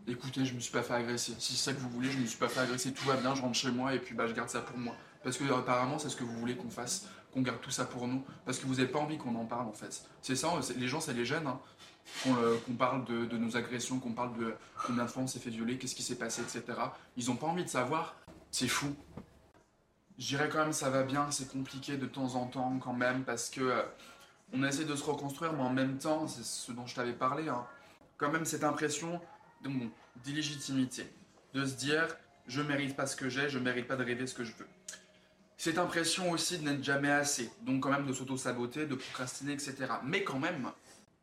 écoutez, 0.07 0.45
je 0.45 0.55
me 0.55 0.61
suis 0.61 0.73
pas 0.73 0.83
fait 0.83 0.95
agresser. 0.95 1.33
Si 1.39 1.55
c'est 1.55 1.71
ça 1.71 1.73
que 1.73 1.81
vous 1.81 1.89
voulez, 1.89 2.11
je 2.11 2.19
me 2.19 2.27
suis 2.27 2.39
pas 2.39 2.49
fait 2.49 2.61
agresser, 2.61 2.93
tout 2.93 3.05
va 3.07 3.17
bien, 3.17 3.35
je 3.35 3.43
rentre 3.43 3.57
chez 3.57 3.71
moi 3.71 3.95
et 3.95 3.99
puis 3.99 4.15
bah, 4.15 4.27
je 4.27 4.35
garde 4.35 4.49
ça 4.49 4.61
pour 4.61 4.77
moi. 4.79 4.95
Parce 5.23 5.39
que 5.39 5.45
apparemment, 5.53 5.99
c'est 5.99 6.11
ce 6.11 6.17
que 6.17 6.25
vous 6.25 6.37
voulez 6.39 6.55
qu'on 6.55 6.69
fasse, 6.69 7.07
qu'on 7.33 7.41
garde 7.41 7.61
tout 7.63 7.71
ça 7.71 7.87
pour 7.87 8.07
nous. 8.07 8.23
Parce 8.45 8.59
que 8.59 8.67
vous 8.67 8.75
n'avez 8.75 8.89
pas 8.89 8.99
envie 8.99 9.17
qu'on 9.17 9.35
en 9.37 9.47
parle 9.47 9.67
en 9.67 9.73
fait. 9.73 10.05
C'est 10.21 10.37
ça, 10.37 10.53
les 10.77 10.89
gens, 10.89 11.01
ça 11.01 11.13
les 11.13 11.25
gêne. 11.25 11.47
Hein. 11.47 11.59
Qu'on 12.23 12.75
parle 12.75 13.05
de, 13.05 13.37
nos 13.37 13.57
agressions, 13.57 13.99
qu'on 13.99 14.13
parle 14.13 14.39
de 14.39 14.55
combien 14.87 15.05
de 15.05 15.11
fois 15.11 15.23
on 15.23 15.27
s'est 15.27 15.39
fait 15.39 15.51
violer, 15.51 15.79
qu'est-ce 15.79 15.95
qui 15.95 16.03
s'est 16.03 16.17
passé, 16.17 16.43
etc. 16.43 16.63
Ils 17.17 17.27
n'ont 17.27 17.37
pas 17.37 17.47
envie 17.47 17.65
de 17.65 17.69
savoir. 17.69 18.17
C'est 18.51 18.69
fou. 18.69 18.95
Je 20.19 20.29
dirais 20.29 20.49
quand 20.49 20.61
même 20.61 20.73
ça 20.73 20.91
va 20.91 21.03
bien, 21.03 21.31
c'est 21.31 21.51
compliqué 21.51 21.97
de 21.97 22.07
temps 22.07 22.37
en 22.37 22.47
temps 22.47 22.79
quand 22.79 22.93
même 22.93 23.25
parce 23.25 23.51
que 23.51 23.61
euh, 23.61 23.83
on 24.53 24.63
essaie 24.63 24.85
de 24.85 24.95
se 24.95 25.03
reconstruire, 25.03 25.53
mais 25.53 25.63
en 25.63 25.73
même 25.73 25.99
temps, 25.99 26.29
c'est 26.29 26.45
ce 26.45 26.71
dont 26.71 26.87
je 26.87 26.95
t'avais 26.95 27.15
parlé, 27.15 27.49
hein. 27.49 27.67
quand 28.17 28.31
même 28.31 28.45
cette 28.45 28.63
impression 28.63 29.21
d'illégitimité, 30.23 31.13
de 31.53 31.67
se 31.67 31.75
dire 31.75 32.07
je 32.47 32.63
mérite 32.63 32.95
pas 32.95 33.07
ce 33.07 33.17
que 33.17 33.29
j'ai, 33.29 33.49
je 33.49 33.59
mérite 33.59 33.89
pas 33.89 33.97
de 33.97 34.05
rêver 34.05 34.27
ce 34.29 34.35
que 34.35 34.45
je 34.45 34.53
veux 34.53 34.69
cette 35.57 35.79
impression 35.79 36.31
aussi 36.31 36.59
de 36.59 36.69
n'être 36.69 36.85
jamais 36.85 37.11
assez, 37.11 37.51
donc 37.63 37.83
quand 37.83 37.91
même 37.91 38.07
de 38.07 38.13
s'auto-saboter, 38.13 38.87
de 38.87 38.95
procrastiner, 38.95 39.53
etc. 39.53 39.75
Mais 40.05 40.23
quand 40.23 40.39
même, 40.39 40.71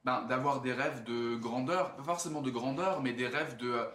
ben, 0.05 0.23
d'avoir 0.23 0.61
des 0.61 0.73
rêves 0.73 1.03
de 1.03 1.35
grandeur, 1.35 1.95
pas 1.95 2.03
forcément 2.03 2.41
de 2.41 2.49
grandeur, 2.49 3.01
mais 3.01 3.13
des 3.13 3.27
rêves 3.27 3.57
de, 3.57 3.85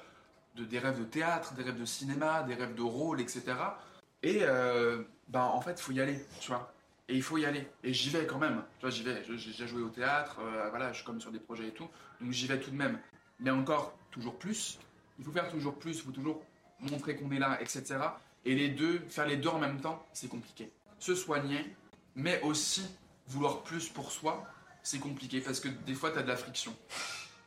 de, 0.54 0.64
des 0.64 0.78
rêves 0.78 0.98
de 0.98 1.04
théâtre, 1.04 1.54
des 1.54 1.62
rêves 1.62 1.78
de 1.78 1.84
cinéma, 1.84 2.42
des 2.42 2.54
rêves 2.54 2.74
de 2.74 2.82
rôle, 2.82 3.20
etc. 3.20 3.42
Et 4.22 4.40
euh, 4.42 5.02
ben, 5.28 5.42
en 5.42 5.60
fait, 5.60 5.72
il 5.72 5.82
faut 5.82 5.92
y 5.92 6.00
aller, 6.00 6.24
tu 6.40 6.50
vois. 6.50 6.72
Et 7.08 7.14
il 7.14 7.22
faut 7.22 7.38
y 7.38 7.44
aller. 7.44 7.68
Et 7.84 7.92
j'y 7.92 8.10
vais 8.10 8.26
quand 8.26 8.38
même. 8.38 8.62
Tu 8.78 8.82
vois, 8.82 8.90
j'y 8.90 9.02
vais. 9.02 9.22
J'ai 9.24 9.66
joué 9.66 9.82
au 9.82 9.88
théâtre, 9.88 10.38
euh, 10.40 10.68
voilà, 10.70 10.92
je 10.92 10.98
suis 10.98 11.04
comme 11.04 11.20
sur 11.20 11.30
des 11.30 11.38
projets 11.38 11.68
et 11.68 11.72
tout. 11.72 11.88
Donc 12.20 12.32
j'y 12.32 12.46
vais 12.46 12.58
tout 12.58 12.70
de 12.70 12.76
même. 12.76 12.98
Mais 13.38 13.50
encore, 13.50 13.96
toujours 14.10 14.38
plus. 14.38 14.78
Il 15.18 15.24
faut 15.24 15.32
faire 15.32 15.48
toujours 15.48 15.78
plus, 15.78 15.96
il 15.96 16.02
faut 16.02 16.10
toujours 16.10 16.42
montrer 16.80 17.16
qu'on 17.16 17.30
est 17.30 17.38
là, 17.38 17.60
etc. 17.60 17.96
Et 18.44 18.54
les 18.54 18.68
deux, 18.68 19.00
faire 19.08 19.26
les 19.26 19.36
deux 19.36 19.48
en 19.48 19.58
même 19.58 19.80
temps, 19.80 20.04
c'est 20.12 20.28
compliqué. 20.28 20.70
Se 20.98 21.14
soigner, 21.14 21.74
mais 22.14 22.40
aussi 22.42 22.86
vouloir 23.28 23.62
plus 23.62 23.88
pour 23.88 24.12
soi, 24.12 24.44
c'est 24.86 25.00
compliqué 25.00 25.40
parce 25.40 25.58
que 25.58 25.68
des 25.68 25.94
fois, 25.94 26.10
tu 26.10 26.18
as 26.18 26.22
de 26.22 26.28
la 26.28 26.36
friction. 26.36 26.74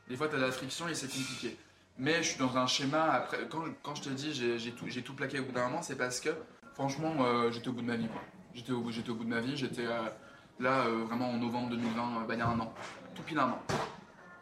Des 0.10 0.18
fois, 0.18 0.28
tu 0.28 0.36
as 0.36 0.40
de 0.40 0.44
la 0.44 0.52
friction 0.52 0.88
et 0.88 0.94
c'est 0.94 1.08
compliqué. 1.08 1.58
Mais 1.98 2.24
je 2.24 2.30
suis 2.30 2.40
dans 2.40 2.58
un 2.58 2.68
schéma, 2.68 3.12
après, 3.12 3.48
quand, 3.50 3.64
quand 3.82 3.96
je 3.96 4.04
te 4.04 4.10
dis 4.10 4.34
j'ai 4.34 4.72
tout, 4.72 4.88
tout 4.88 5.14
plaqué 5.14 5.40
au 5.40 5.46
bout 5.46 5.52
d'un 5.52 5.68
moment, 5.68 5.82
c'est 5.82 5.98
parce 5.98 6.20
que 6.20 6.30
franchement, 6.74 7.16
euh, 7.20 7.52
j'étais 7.52 7.70
au 7.70 7.74
bout 7.74 7.82
de 7.82 7.88
ma 7.88 7.96
vie. 7.96 8.08
J'étais 8.54 8.72
au, 8.72 8.80
au 8.80 8.82
bout 9.16 9.24
de 9.24 9.30
ma 9.30 9.40
vie, 9.40 9.56
j'étais 9.56 9.86
euh, 9.86 10.10
là 10.60 10.86
euh, 10.86 11.04
vraiment 11.06 11.30
en 11.30 11.38
novembre 11.38 11.70
2020, 11.70 12.26
bah, 12.28 12.34
il 12.34 12.40
y 12.40 12.42
a 12.42 12.48
un 12.48 12.60
an, 12.60 12.74
tout 13.16 13.24
pile 13.24 13.40
un 13.40 13.50
an. 13.50 13.62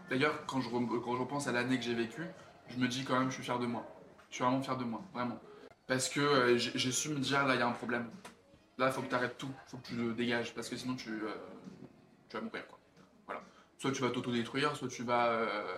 D'ailleurs, 0.10 0.46
quand 0.46 0.62
je, 0.62 0.70
quand 0.70 1.16
je 1.16 1.20
repense 1.20 1.48
à 1.48 1.52
l'année 1.52 1.78
que 1.78 1.84
j'ai 1.84 1.94
vécue, 1.94 2.26
je 2.70 2.78
me 2.78 2.88
dis 2.88 3.04
quand 3.04 3.20
même, 3.20 3.30
je 3.30 3.36
suis 3.36 3.44
fier 3.44 3.60
de 3.60 3.66
moi. 3.66 3.86
Je 4.30 4.36
suis 4.36 4.44
vraiment 4.44 4.62
fier 4.62 4.78
de 4.78 4.84
moi, 4.84 5.02
vraiment. 5.14 5.40
Parce 5.86 6.10
que 6.10 6.20
euh, 6.20 6.58
j'ai 6.58 6.92
su 6.92 7.10
me 7.10 7.20
dire, 7.20 7.46
là, 7.46 7.56
il 7.56 7.60
y 7.60 7.64
a 7.64 7.68
un 7.68 7.72
problème. 7.72 8.10
Là, 8.78 8.92
faut 8.92 9.02
que 9.02 9.08
tu 9.08 9.16
arrêtes 9.16 9.38
tout. 9.38 9.50
Il 9.50 9.70
faut 9.70 9.78
que 9.78 9.88
tu 9.88 9.96
le 9.96 10.14
dégages. 10.14 10.54
Parce 10.54 10.70
que 10.70 10.76
sinon, 10.76 10.96
tu, 10.96 11.10
euh, 11.10 11.34
tu 12.30 12.38
vas 12.38 12.42
mourir. 12.42 12.64
Soit 13.78 13.92
tu 13.92 14.02
vas 14.02 14.10
t'autodétruire, 14.10 14.76
soit 14.76 14.88
tu 14.88 15.04
vas, 15.04 15.28
euh, 15.28 15.78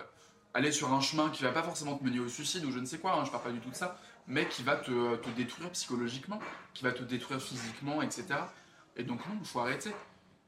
aller 0.54 0.72
sur 0.72 0.92
un 0.94 1.02
chemin 1.02 1.30
qui 1.30 1.44
va 1.44 1.52
pas 1.52 1.64
forcément 1.64 1.96
te 1.96 2.04
mener 2.04 2.20
au 2.20 2.28
suicide 2.28 2.66
ou 2.66 2.72
je 2.72 2.80
ne 2.80 2.86
sais 2.86 2.98
quoi, 2.98 3.14
hein, 3.14 3.26
je 3.26 3.32
parle 3.32 3.44
pas 3.44 3.52
du 3.52 3.60
tout 3.60 3.70
de 3.70 3.76
ça, 3.76 4.00
mais 4.28 4.48
qui 4.48 4.64
va 4.64 4.76
te, 4.76 5.16
te 5.18 5.30
détruire 5.32 5.70
psychologiquement, 5.72 6.40
qui 6.74 6.84
va 6.84 6.92
te 6.92 7.04
détruire 7.04 7.42
physiquement, 7.42 8.02
etc. 8.02 8.26
Et 8.96 9.04
donc 9.04 9.26
non, 9.28 9.36
il 9.40 9.48
faut 9.48 9.60
arrêter. 9.60 9.92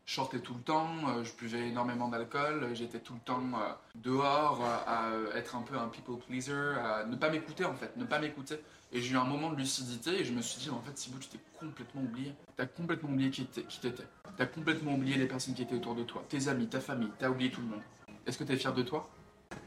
Je 0.06 0.16
sortais 0.16 0.40
tout 0.40 0.56
le 0.56 0.62
temps, 0.62 0.90
euh, 1.10 1.24
je 1.24 1.34
buvais 1.36 1.70
énormément 1.70 2.10
d'alcool, 2.10 2.72
j'étais 2.74 3.00
tout 3.00 3.14
le 3.14 3.20
temps 3.20 3.40
euh, 3.56 3.72
dehors 3.96 4.60
euh, 4.62 5.30
à 5.34 5.38
être 5.38 5.56
un 5.56 5.62
peu 5.62 5.78
un 5.78 5.88
people 5.88 6.18
pleaser, 6.18 6.76
à 6.84 7.06
ne 7.06 7.16
pas 7.16 7.30
m'écouter 7.30 7.66
en 7.66 7.76
fait, 7.76 7.96
ne 7.98 8.06
pas 8.06 8.20
m'écouter. 8.20 8.56
Et 8.94 9.02
j'ai 9.02 9.14
eu 9.14 9.18
un 9.18 9.24
moment 9.24 9.52
de 9.52 9.56
lucidité 9.56 10.20
et 10.20 10.26
je 10.26 10.34
me 10.34 10.42
suis 10.42 10.60
dit 10.60 10.70
en 10.70 10.82
fait 10.82 10.98
Sibou 10.98 11.18
tu 11.20 11.30
t'es 11.30 11.40
complètement 11.60 12.02
oublié. 12.02 12.34
T'as 12.58 12.66
complètement 12.66 13.10
oublié 13.10 13.30
qui 13.30 13.46
t'étais. 13.46 14.04
T'as 14.38 14.46
complètement 14.46 14.96
oublié 14.96 15.18
les 15.18 15.28
personnes 15.28 15.54
qui 15.54 15.62
étaient 15.62 15.76
autour 15.76 15.96
de 15.96 16.04
toi, 16.04 16.24
tes 16.28 16.48
amis, 16.48 16.68
ta 16.68 16.80
famille, 16.80 17.12
t'as 17.18 17.30
oublié 17.30 17.52
tout 17.52 17.62
le 17.62 17.68
monde. 17.68 17.82
Est-ce 18.26 18.38
que 18.38 18.44
t'es 18.44 18.58
fier 18.58 18.74
de 18.74 18.84
toi? 18.84 19.10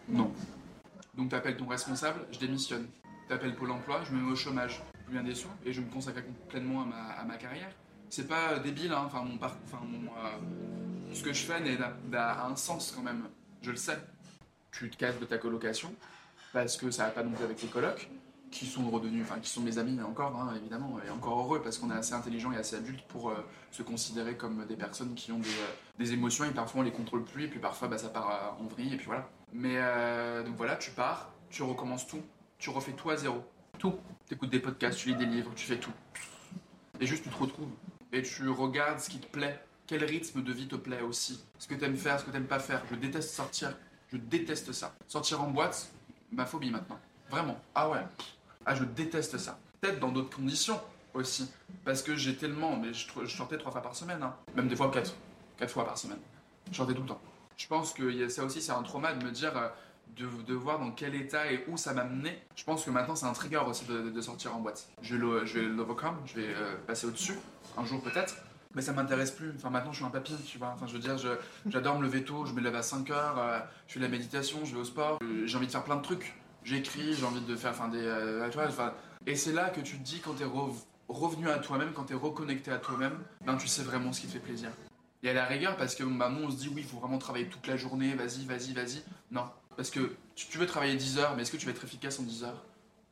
Non. 0.09 0.33
Donc 1.17 1.31
t'appelles 1.31 1.57
ton 1.57 1.67
responsable, 1.67 2.27
je 2.33 2.39
démissionne. 2.39 2.87
T'appelles 3.29 3.55
Pôle 3.55 3.71
emploi, 3.71 4.03
je 4.05 4.13
me 4.13 4.21
mets 4.21 4.33
au 4.33 4.37
chômage. 4.37 4.83
Je 5.07 5.19
viens 5.19 5.35
soins 5.35 5.57
et 5.65 5.73
je 5.73 5.81
me 5.81 5.91
consacre 5.91 6.23
complètement 6.25 6.83
à 6.83 6.85
ma, 6.87 6.97
à 6.97 7.25
ma 7.25 7.37
carrière 7.37 7.71
c'est 8.15 8.29
pas 8.29 8.59
débile, 8.61 8.93
hein. 8.93 9.03
enfin, 9.07 9.23
mon, 9.23 9.35
enfin 9.37 9.81
mon, 9.83 10.07
euh, 10.13 11.13
ce 11.13 11.23
que 11.23 11.33
je 11.33 11.43
fais 11.43 11.55
a 12.15 12.47
un 12.47 12.55
sens 12.55 12.93
quand 12.95 13.03
même, 13.03 13.29
je 13.61 13.71
le 13.71 13.77
sais. 13.77 13.99
Tu 14.71 14.89
te 14.89 14.97
casses 14.97 15.19
de 15.19 15.25
ta 15.25 15.39
colocation 15.39 15.93
parce 16.53 16.77
que 16.77 16.91
ça 16.93 17.07
va 17.07 17.11
pas 17.11 17.25
non 17.25 17.33
plus 17.33 17.45
avec 17.45 17.57
tes 17.57 17.67
colocs, 17.67 18.09
qui 18.55 18.67
sont 18.67 18.89
redevenus, 18.89 19.25
enfin 19.25 19.41
qui 19.41 19.51
sont 19.51 19.61
mes 19.61 19.79
amis 19.79 20.01
encore, 20.03 20.37
hein, 20.37 20.55
évidemment, 20.57 20.99
et 21.07 21.11
encore 21.11 21.41
heureux 21.41 21.61
parce 21.63 21.79
qu'on 21.79 21.91
est 21.91 21.95
assez 21.95 22.15
intelligent 22.15 22.53
et 22.53 22.57
assez 22.57 22.77
adulte 22.77 23.03
pour 23.09 23.31
euh, 23.31 23.35
se 23.71 23.83
considérer 23.83 24.37
comme 24.37 24.65
des 24.67 24.77
personnes 24.77 25.15
qui 25.15 25.33
ont 25.33 25.39
des, 25.39 25.49
euh, 25.49 25.75
des, 25.99 26.13
émotions 26.13 26.45
et 26.45 26.51
parfois 26.51 26.81
on 26.81 26.85
les 26.85 26.93
contrôle 26.93 27.25
plus 27.25 27.45
et 27.45 27.49
puis 27.49 27.59
parfois 27.59 27.89
bah, 27.89 27.99
ça 27.99 28.09
part 28.09 28.57
en 28.61 28.67
vrille 28.67 28.95
et 28.95 28.97
puis 28.97 29.07
voilà. 29.07 29.29
Mais 29.53 29.77
donc 30.45 30.57
voilà, 30.57 30.75
tu 30.77 30.91
pars, 30.91 31.31
tu 31.49 31.63
recommences 31.63 32.09
tout, 32.09 32.23
tu 32.59 32.71
refais 32.71 32.93
tout 32.93 33.11
à 33.11 33.17
zéro, 33.17 33.45
tout. 33.79 33.95
Tu 34.27 34.35
écoutes 34.35 34.51
des 34.51 34.61
podcasts, 34.61 34.99
tu 34.99 35.11
lis 35.11 35.17
des 35.17 35.27
livres, 35.27 35.53
tu 35.55 35.67
fais 35.67 35.79
tout. 35.79 35.93
Et 37.01 37.07
juste 37.07 37.25
tu 37.25 37.31
te 37.31 37.37
retrouves 37.37 37.71
et 38.13 38.23
tu 38.23 38.49
regardes 38.49 39.01
ce 39.01 39.11
qui 39.11 39.19
te 39.19 39.27
plaît. 39.27 39.61
Quel 39.87 40.05
rythme 40.05 40.43
de 40.43 40.53
vie 40.53 40.67
te 40.67 40.77
plaît 40.77 41.03
aussi? 41.03 41.45
Ce 41.59 41.69
que 41.69 41.75
tu 41.75 41.85
aimes 41.85 41.97
faire, 41.97 42.19
ce 42.19 42.25
que 42.25 42.31
tu 42.31 42.37
n'aimes 42.37 42.47
pas 42.47 42.59
faire. 42.59 42.83
Je 42.91 42.97
déteste 42.97 43.35
sortir. 43.35 43.77
Je 44.11 44.17
déteste 44.17 44.73
ça. 44.73 44.95
Sortir 45.09 45.43
en 45.43 45.51
boîte, 45.51 45.91
ma 46.33 46.47
phobie 46.47 46.71
maintenant. 46.71 46.99
Vraiment. 47.29 47.59
Ah 47.75 47.91
ouais. 47.91 48.01
Ah, 48.67 48.75
je 48.75 48.85
déteste 48.85 49.39
ça. 49.39 49.59
Peut-être 49.81 50.01
dans 50.01 50.11
d'autres 50.11 50.35
conditions 50.35 50.81
aussi. 51.13 51.51
Parce 51.85 52.03
que 52.03 52.17
j'ai 52.17 52.37
tellement. 52.37 52.77
Mais 52.77 52.93
je, 52.93 53.27
sortais 53.27 53.59
trois 53.59 53.73
fois 53.73 53.83
par 53.83 53.95
semaine. 53.95 54.23
Hein. 54.23 54.35
Même 54.57 54.69
des 54.69 54.77
fois 54.77 54.91
quatre. 54.91 55.15
Quatre 55.57 55.71
fois 55.71 55.85
par 55.85 55.99
semaine. 55.99 56.19
Je 56.71 56.77
sortais 56.77 56.95
tout 56.95 57.03
le 57.03 57.09
temps. 57.09 57.21
Je 57.57 57.67
pense 57.67 57.93
que 57.93 58.29
ça 58.29 58.45
aussi, 58.45 58.61
c'est 58.61 58.73
un 58.73 58.83
trauma 58.83 59.13
de 59.13 59.25
me 59.25 59.31
dire. 59.31 59.57
Euh, 59.57 59.69
de, 60.17 60.55
voir 60.55 60.79
dans 60.79 60.91
quel 60.93 61.15
état 61.15 61.51
et 61.51 61.65
où 61.69 61.77
ça 61.77 61.93
m'a 61.93 62.05
mené. 62.05 62.41
Je 62.55 62.63
pense 62.63 62.85
que 62.85 62.91
maintenant 62.91 63.17
c'est 63.17 63.27
un 63.27 63.33
trigger 63.33 63.63
aussi 63.67 63.85
de, 63.87 64.21
sortir 64.21 64.55
en 64.55 64.61
boîte. 64.61 64.89
Je 65.03 65.17
vais 65.17 65.63
l'overcome, 65.63 66.17
je 66.27 66.35
vais 66.37 66.55
euh, 66.55 66.77
passer 66.87 67.07
au-dessus 67.07 67.37
un 67.77 67.85
jour 67.85 68.01
peut-être. 68.01 68.37
Mais 68.75 68.83
ça 68.83 68.93
m'intéresse 68.93 69.31
plus. 69.31 69.53
Enfin, 69.57 69.71
maintenant, 69.71 69.93
je 69.93 69.99
suis 69.99 70.05
un 70.05 70.11
papy, 70.11 70.35
tu 70.45 70.59
vois. 70.59 70.73
Enfin, 70.75 70.87
je 70.89 70.95
veux 70.95 70.99
dire, 70.99 71.17
j'adore 71.67 71.99
me 71.99 72.05
lever 72.05 72.25
tôt, 72.25 72.45
je 72.45 72.53
me 72.53 72.61
lève 72.61 72.75
à 72.75 72.83
5 72.83 73.09
heures, 73.11 73.39
euh, 73.39 73.61
je 73.87 73.95
fais 73.95 74.01
de 74.01 74.05
la 74.05 74.11
méditation, 74.11 74.65
je 74.65 74.75
vais 74.75 74.81
au 74.81 74.85
sport. 74.85 75.21
J'ai 75.45 75.57
envie 75.57 75.67
de 75.67 75.73
faire 75.73 75.85
plein 75.85 75.97
de 75.97 76.03
trucs. 76.03 76.35
J'écris, 76.65 77.15
j'ai 77.15 77.25
envie 77.25 77.41
de 77.43 77.57
faire 77.57 77.73
enfin, 77.73 77.89
des. 77.89 78.03
Euh, 78.03 78.49
et 79.27 79.37
c'est 79.37 79.53
là 79.53 79.71
que 79.71 79.81
tu 79.81 79.99
te 79.99 80.03
dis, 80.03 80.21
quand 80.21 80.35
t'es 80.35 80.47
revenu 81.09 81.49
à 81.51 81.59
toi-même, 81.59 81.93
quand 81.93 82.05
t'es 82.05 82.15
reconnecté 82.15 82.71
à 82.71 82.79
toi-même, 82.79 83.19
ben, 83.45 83.57
tu 83.57 83.69
sais 83.69 83.83
vraiment 83.83 84.13
ce 84.13 84.21
qui 84.21 84.27
te 84.27 84.33
fait 84.33 84.39
plaisir. 84.39 84.71
Et 85.23 85.31
à 85.31 85.33
la 85.33 85.45
rigueur, 85.45 85.77
parce 85.77 85.95
que 85.95 86.05
bah, 86.05 86.29
nous, 86.29 86.47
on 86.47 86.51
se 86.51 86.57
dit, 86.57 86.69
oui, 86.69 86.83
il 86.83 86.87
faut 86.87 86.99
vraiment 86.99 87.19
travailler 87.19 87.49
toute 87.49 87.67
la 87.67 87.77
journée, 87.77 88.15
vas-y, 88.15 88.45
vas-y, 88.45 88.73
vas-y. 88.73 89.03
Non. 89.31 89.45
Parce 89.77 89.91
que 89.91 90.17
tu 90.35 90.59
veux 90.59 90.67
travailler 90.67 90.97
10 90.97 91.19
heures, 91.19 91.35
mais 91.35 91.43
est-ce 91.43 91.53
que 91.53 91.57
tu 91.57 91.67
vas 91.67 91.73
être 91.73 91.85
efficace 91.85 92.19
en 92.21 92.23
10 92.23 92.45
heures? 92.45 92.63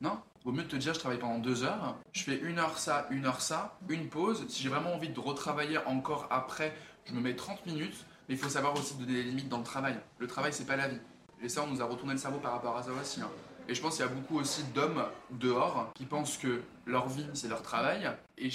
Non. 0.01 0.19
Vaut 0.45 0.53
mieux 0.53 0.67
te 0.67 0.77
dire, 0.77 0.95
je 0.95 0.99
travaille 0.99 1.19
pendant 1.19 1.39
deux 1.39 1.63
heures, 1.63 1.97
je 2.13 2.25
fais 2.25 2.37
une 2.37 2.59
heure 2.59 2.77
ça, 2.77 3.07
une 3.11 3.27
heure 3.27 3.41
ça, 3.41 3.79
une 3.89 4.09
pause. 4.09 4.45
Si 4.49 4.63
j'ai 4.63 4.69
vraiment 4.69 4.95
envie 4.95 5.09
de 5.09 5.21
retravailler 5.21 5.79
encore 5.87 6.27
après, 6.31 6.75
je 7.05 7.13
me 7.13 7.21
mets 7.21 7.37
30 7.37 7.65
minutes. 7.67 8.05
Mais 8.29 8.35
il 8.35 8.39
faut 8.39 8.49
savoir 8.49 8.75
aussi 8.75 8.95
donner 8.95 9.15
des 9.15 9.23
limites 9.23 9.49
dans 9.49 9.59
le 9.59 9.65
travail. 9.65 9.99
Le 10.19 10.27
travail, 10.27 10.53
c'est 10.53 10.67
pas 10.67 10.77
la 10.77 10.89
vie. 10.89 10.99
Et 11.43 11.49
ça, 11.49 11.63
on 11.63 11.67
nous 11.67 11.83
a 11.83 11.85
retourné 11.85 12.13
le 12.13 12.19
cerveau 12.19 12.39
par 12.39 12.53
rapport 12.53 12.77
à 12.77 12.83
ça 12.83 12.91
aussi. 12.93 13.21
Hein. 13.21 13.31
Et 13.69 13.75
je 13.75 13.81
pense 13.81 13.97
qu'il 13.97 14.05
y 14.05 14.09
a 14.09 14.13
beaucoup 14.13 14.39
aussi 14.39 14.65
d'hommes 14.75 15.05
dehors 15.31 15.91
qui 15.95 16.05
pensent 16.05 16.37
que 16.37 16.63
leur 16.87 17.09
vie, 17.09 17.27
c'est 17.35 17.49
leur 17.49 17.63
travail. 17.63 18.11
Et 18.39 18.47
il 18.47 18.53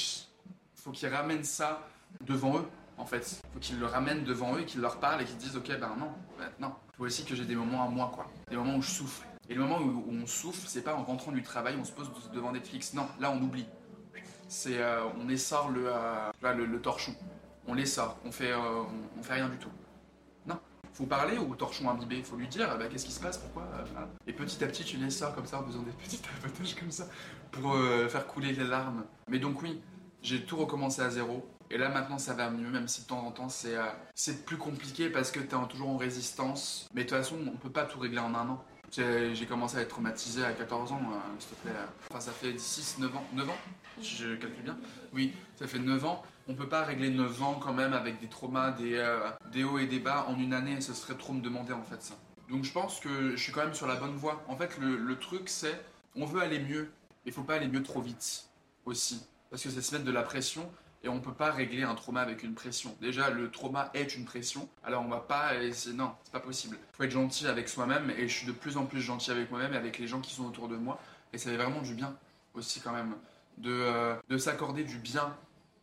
faut 0.76 0.92
qu'ils 0.92 1.10
ramènent 1.10 1.44
ça 1.44 1.88
devant 2.22 2.58
eux, 2.58 2.66
en 2.98 3.06
fait. 3.06 3.42
Il 3.44 3.54
faut 3.54 3.60
qu'ils 3.60 3.80
le 3.80 3.86
ramènent 3.86 4.24
devant 4.24 4.56
eux 4.56 4.62
qu'ils 4.62 4.82
leur 4.82 5.00
parlent 5.00 5.22
et 5.22 5.26
qu'ils 5.26 5.38
disent, 5.38 5.56
ok, 5.56 5.68
ben 5.80 5.96
non, 5.98 6.12
non. 6.60 6.74
Il 6.94 6.98
faut 6.98 7.06
aussi 7.06 7.26
que 7.26 7.36
j'ai 7.36 7.46
des 7.46 7.56
moments 7.56 7.84
à 7.84 7.88
moi, 7.88 8.12
quoi. 8.14 8.28
Des 8.50 8.58
moments 8.58 8.76
où 8.76 8.82
je 8.82 8.90
souffle. 8.90 9.28
Et 9.50 9.54
le 9.54 9.62
moment 9.62 9.80
où, 9.80 10.04
on 10.10 10.26
souffle, 10.26 10.68
c'est 10.68 10.82
pas 10.82 10.96
en 10.96 11.04
rentrant 11.04 11.32
du 11.32 11.42
travail, 11.42 11.76
on 11.80 11.86
se 11.86 11.92
pose 11.92 12.10
devant 12.34 12.52
Netflix. 12.52 12.94
Non, 12.94 13.08
là 13.20 13.32
on 13.32 13.42
oublie. 13.42 13.66
C'est, 14.50 14.82
euh, 14.82 15.04
on 15.20 15.30
essore 15.30 15.70
le, 15.70 15.86
euh, 15.88 16.54
le, 16.54 16.82
torchon. 16.82 17.14
On 17.68 17.74
l'essore. 17.74 18.18
On 18.26 18.32
fait, 18.32 18.52
euh, 18.52 18.84
on, 19.18 19.24
fait 19.24 19.34
rien 19.34 19.50
du 19.50 19.58
tout. 19.58 19.72
Faut 20.98 21.06
parler 21.06 21.38
au 21.38 21.54
torchon 21.54 21.88
imbibé. 21.92 22.24
Faut 22.24 22.38
lui 22.38 22.48
dire, 22.48 22.76
bah, 22.76 22.88
qu'est-ce 22.90 23.06
qui 23.06 23.12
se 23.12 23.20
passe, 23.20 23.38
pourquoi. 23.38 23.68
Et 24.26 24.34
petit 24.34 24.64
à 24.64 24.68
petit, 24.68 24.84
tu 24.84 24.98
l'essores 24.98 25.36
comme 25.36 25.46
ça 25.46 25.60
en 25.60 25.64
faisant 25.64 25.84
des 25.84 25.92
petits 25.92 26.18
tapotages 26.18 26.74
comme 26.74 26.90
ça 26.90 27.08
pour 27.52 27.76
faire 28.10 28.26
couler 28.26 28.52
les 28.52 28.64
larmes. 28.64 29.06
Mais 29.30 29.38
donc 29.38 29.62
oui, 29.62 29.80
j'ai 30.24 30.44
tout 30.44 30.58
recommencé 30.58 31.04
à 31.04 31.12
zéro. 31.12 31.48
Et 31.70 31.78
là 31.78 31.90
maintenant 31.90 32.18
ça 32.18 32.34
va 32.34 32.50
mieux, 32.50 32.70
même 32.70 32.88
si 32.88 33.02
de 33.02 33.08
temps 33.08 33.28
en 33.28 33.32
temps 33.32 33.50
c'est, 33.50 33.76
c'est 34.16 34.46
plus 34.46 34.58
compliqué 34.58 35.10
parce 35.10 35.32
que 35.32 35.40
tu 35.40 35.54
es 35.54 35.68
toujours 35.68 35.90
en 35.90 35.98
résistance. 35.98 36.88
Mais 36.94 37.04
de 37.04 37.10
toute 37.10 37.18
façon, 37.18 37.36
on 37.46 37.58
peut 37.58 37.70
pas 37.70 37.86
tout 37.86 38.00
régler 38.00 38.20
en 38.20 38.34
un 38.34 38.50
an. 38.50 38.64
J'ai 38.92 39.46
commencé 39.48 39.78
à 39.78 39.82
être 39.82 39.90
traumatisé 39.90 40.44
à 40.44 40.54
14 40.54 40.92
ans, 40.94 41.02
euh, 41.12 41.16
s'il 41.40 41.50
te 41.50 41.62
plaît. 41.62 41.74
Enfin, 42.10 42.20
ça 42.20 42.32
fait 42.32 42.58
6, 42.58 43.00
9 43.00 43.16
ans. 43.16 43.26
9 43.34 43.50
ans 43.50 43.58
Je 44.02 44.36
calcule 44.36 44.64
bien. 44.64 44.78
Oui, 45.14 45.34
ça 45.56 45.68
fait 45.68 45.80
9 45.80 46.06
ans. 46.06 46.24
On 46.48 46.56
peut 46.56 46.70
pas 46.70 46.84
régler 46.84 47.10
9 47.10 47.44
ans 47.44 47.60
quand 47.62 47.74
même 47.74 47.94
avec 47.94 48.20
des 48.20 48.28
traumas, 48.28 48.72
des, 48.72 48.96
euh, 48.96 49.30
des 49.52 49.64
hauts 49.64 49.78
et 49.78 49.86
des 49.86 50.00
bas 50.00 50.26
en 50.30 50.40
une 50.40 50.54
année. 50.54 50.80
Ce 50.82 50.94
serait 50.94 51.16
trop 51.16 51.34
me 51.34 51.42
demander 51.42 51.74
en 51.74 51.84
fait 51.84 52.02
ça. 52.02 52.16
Donc 52.50 52.64
je 52.64 52.72
pense 52.72 53.02
que 53.02 53.32
je 53.32 53.42
suis 53.42 53.52
quand 53.52 53.64
même 53.66 53.74
sur 53.74 53.88
la 53.88 53.96
bonne 53.96 54.16
voie. 54.16 54.44
En 54.48 54.56
fait, 54.56 54.78
le, 54.80 54.96
le 54.96 55.20
truc 55.20 55.50
c'est, 55.50 55.80
on 56.16 56.26
veut 56.26 56.42
aller 56.42 56.60
mieux. 56.60 56.90
Il 57.26 57.34
faut 57.34 57.44
pas 57.44 57.56
aller 57.56 57.68
mieux 57.68 57.84
trop 57.84 58.02
vite 58.02 58.46
aussi. 58.86 59.22
Parce 59.50 59.62
que 59.64 59.70
c'est 59.70 59.82
se 59.82 59.94
mettre 59.94 60.06
de 60.06 60.12
la 60.12 60.24
pression 60.24 60.70
et 61.08 61.10
on 61.10 61.16
ne 61.16 61.20
peut 61.22 61.34
pas 61.34 61.52
régler 61.52 61.84
un 61.84 61.96
trauma 61.96 62.20
avec 62.20 62.44
une 62.44 62.54
pression. 62.54 62.94
Déjà, 63.00 63.30
le 63.30 63.50
trauma 63.50 63.90
est 63.94 64.18
une 64.18 64.26
pression, 64.26 64.68
alors 64.84 65.04
on 65.06 65.08
va 65.08 65.22
pas 65.22 65.56
essayer. 65.56 65.96
Non, 65.96 66.12
c'est 66.26 66.34
pas 66.34 66.42
possible. 66.42 66.78
Il 66.94 66.98
faut 66.98 67.04
être 67.04 67.12
gentil 67.12 67.48
avec 67.48 67.70
soi-même 67.70 68.12
et 68.18 68.28
je 68.28 68.34
suis 68.36 68.46
de 68.46 68.52
plus 68.52 68.76
en 68.76 68.86
plus 68.86 69.02
gentil 69.02 69.32
avec 69.32 69.50
moi-même 69.50 69.74
et 69.74 69.78
avec 69.78 70.00
les 70.00 70.08
gens 70.08 70.20
qui 70.20 70.34
sont 70.34 70.46
autour 70.46 70.68
de 70.68 70.76
moi. 70.76 71.00
Et 71.32 71.38
ça 71.38 71.50
fait 71.50 71.56
vraiment 71.56 71.82
du 71.82 71.94
bien 71.94 72.14
aussi, 72.56 72.82
quand 72.82 72.92
même, 72.92 73.16
de, 73.58 73.72
euh, 73.72 74.16
de 74.28 74.38
s'accorder 74.38 74.84
du 74.84 74.98
bien 74.98 75.34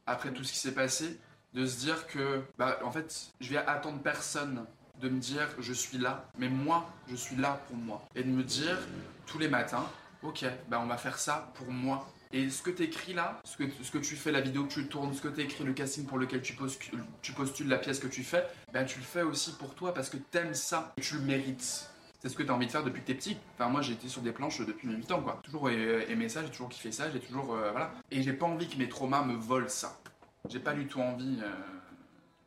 après 0.06 0.30
tout 0.30 0.44
ce 0.44 0.52
qui 0.52 0.58
s'est 0.58 0.74
passé, 0.74 1.18
de 1.54 1.64
se 1.64 1.78
dire 1.78 2.06
que, 2.06 2.42
bah, 2.58 2.78
en 2.84 2.90
fait, 2.90 3.32
je 3.40 3.48
vais 3.48 3.56
attendre 3.56 4.00
personne 4.00 4.66
de 5.00 5.08
me 5.08 5.20
dire 5.20 5.48
je 5.58 5.72
suis 5.72 5.96
là, 5.96 6.28
mais 6.36 6.50
moi, 6.50 6.86
je 7.08 7.16
suis 7.16 7.36
là 7.36 7.62
pour 7.66 7.76
moi. 7.76 8.04
Et 8.14 8.24
de 8.24 8.28
me 8.28 8.42
dire 8.42 8.76
tous 9.24 9.38
les 9.38 9.48
matins, 9.48 9.86
ok, 10.22 10.44
bah, 10.68 10.80
on 10.82 10.86
va 10.86 10.98
faire 10.98 11.18
ça 11.18 11.50
pour 11.54 11.70
moi 11.70 12.06
et 12.34 12.50
ce 12.50 12.62
que 12.62 12.70
tu 12.70 12.82
écris 12.82 13.14
là, 13.14 13.40
ce 13.44 13.56
que, 13.56 13.64
ce 13.80 13.92
que 13.92 13.98
tu 13.98 14.16
fais, 14.16 14.32
la 14.32 14.40
vidéo 14.40 14.64
que 14.64 14.74
tu 14.74 14.88
tournes, 14.88 15.14
ce 15.14 15.22
que 15.22 15.28
tu 15.28 15.40
écrit, 15.40 15.62
le 15.62 15.72
casting 15.72 16.04
pour 16.04 16.18
lequel 16.18 16.42
tu, 16.42 16.54
postules, 16.54 17.04
tu 17.22 17.32
postules 17.32 17.68
la 17.68 17.78
pièce 17.78 18.00
que 18.00 18.08
tu 18.08 18.24
fais, 18.24 18.44
ben 18.72 18.84
tu 18.84 18.98
le 18.98 19.04
fais 19.04 19.22
aussi 19.22 19.52
pour 19.52 19.76
toi 19.76 19.94
parce 19.94 20.10
que 20.10 20.16
t'aimes 20.16 20.52
ça 20.52 20.92
et 20.96 21.00
tu 21.00 21.14
le 21.14 21.20
mérites. 21.20 21.88
C'est 22.18 22.28
ce 22.28 22.34
que 22.34 22.42
tu 22.42 22.50
as 22.50 22.54
envie 22.54 22.66
de 22.66 22.72
faire 22.72 22.82
depuis 22.82 23.02
que 23.02 23.06
t'es 23.06 23.14
petit. 23.14 23.36
Enfin, 23.54 23.68
moi, 23.68 23.82
j'ai 23.82 23.92
été 23.92 24.08
sur 24.08 24.20
des 24.20 24.32
planches 24.32 24.58
depuis 24.66 24.88
mes 24.88 24.94
8 24.94 25.12
ans, 25.12 25.20
quoi. 25.20 25.40
Toujours 25.44 25.70
aimé 25.70 26.28
ça, 26.28 26.42
j'ai 26.42 26.50
toujours 26.50 26.70
kiffé 26.70 26.90
ça, 26.90 27.08
j'ai 27.10 27.20
toujours. 27.20 27.54
Euh, 27.54 27.70
voilà. 27.70 27.92
Et 28.10 28.22
j'ai 28.22 28.32
pas 28.32 28.46
envie 28.46 28.66
que 28.66 28.78
mes 28.78 28.88
traumas 28.88 29.22
me 29.22 29.34
volent 29.34 29.68
ça. 29.68 30.00
J'ai 30.48 30.58
pas 30.58 30.72
du 30.72 30.86
tout 30.86 31.00
envie. 31.00 31.38
Euh, 31.40 31.52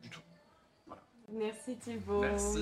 du 0.02 0.10
tout. 0.10 0.20
Voilà. 0.86 1.02
Merci 1.32 1.76
Thibaut. 1.76 2.20
Merci. 2.20 2.58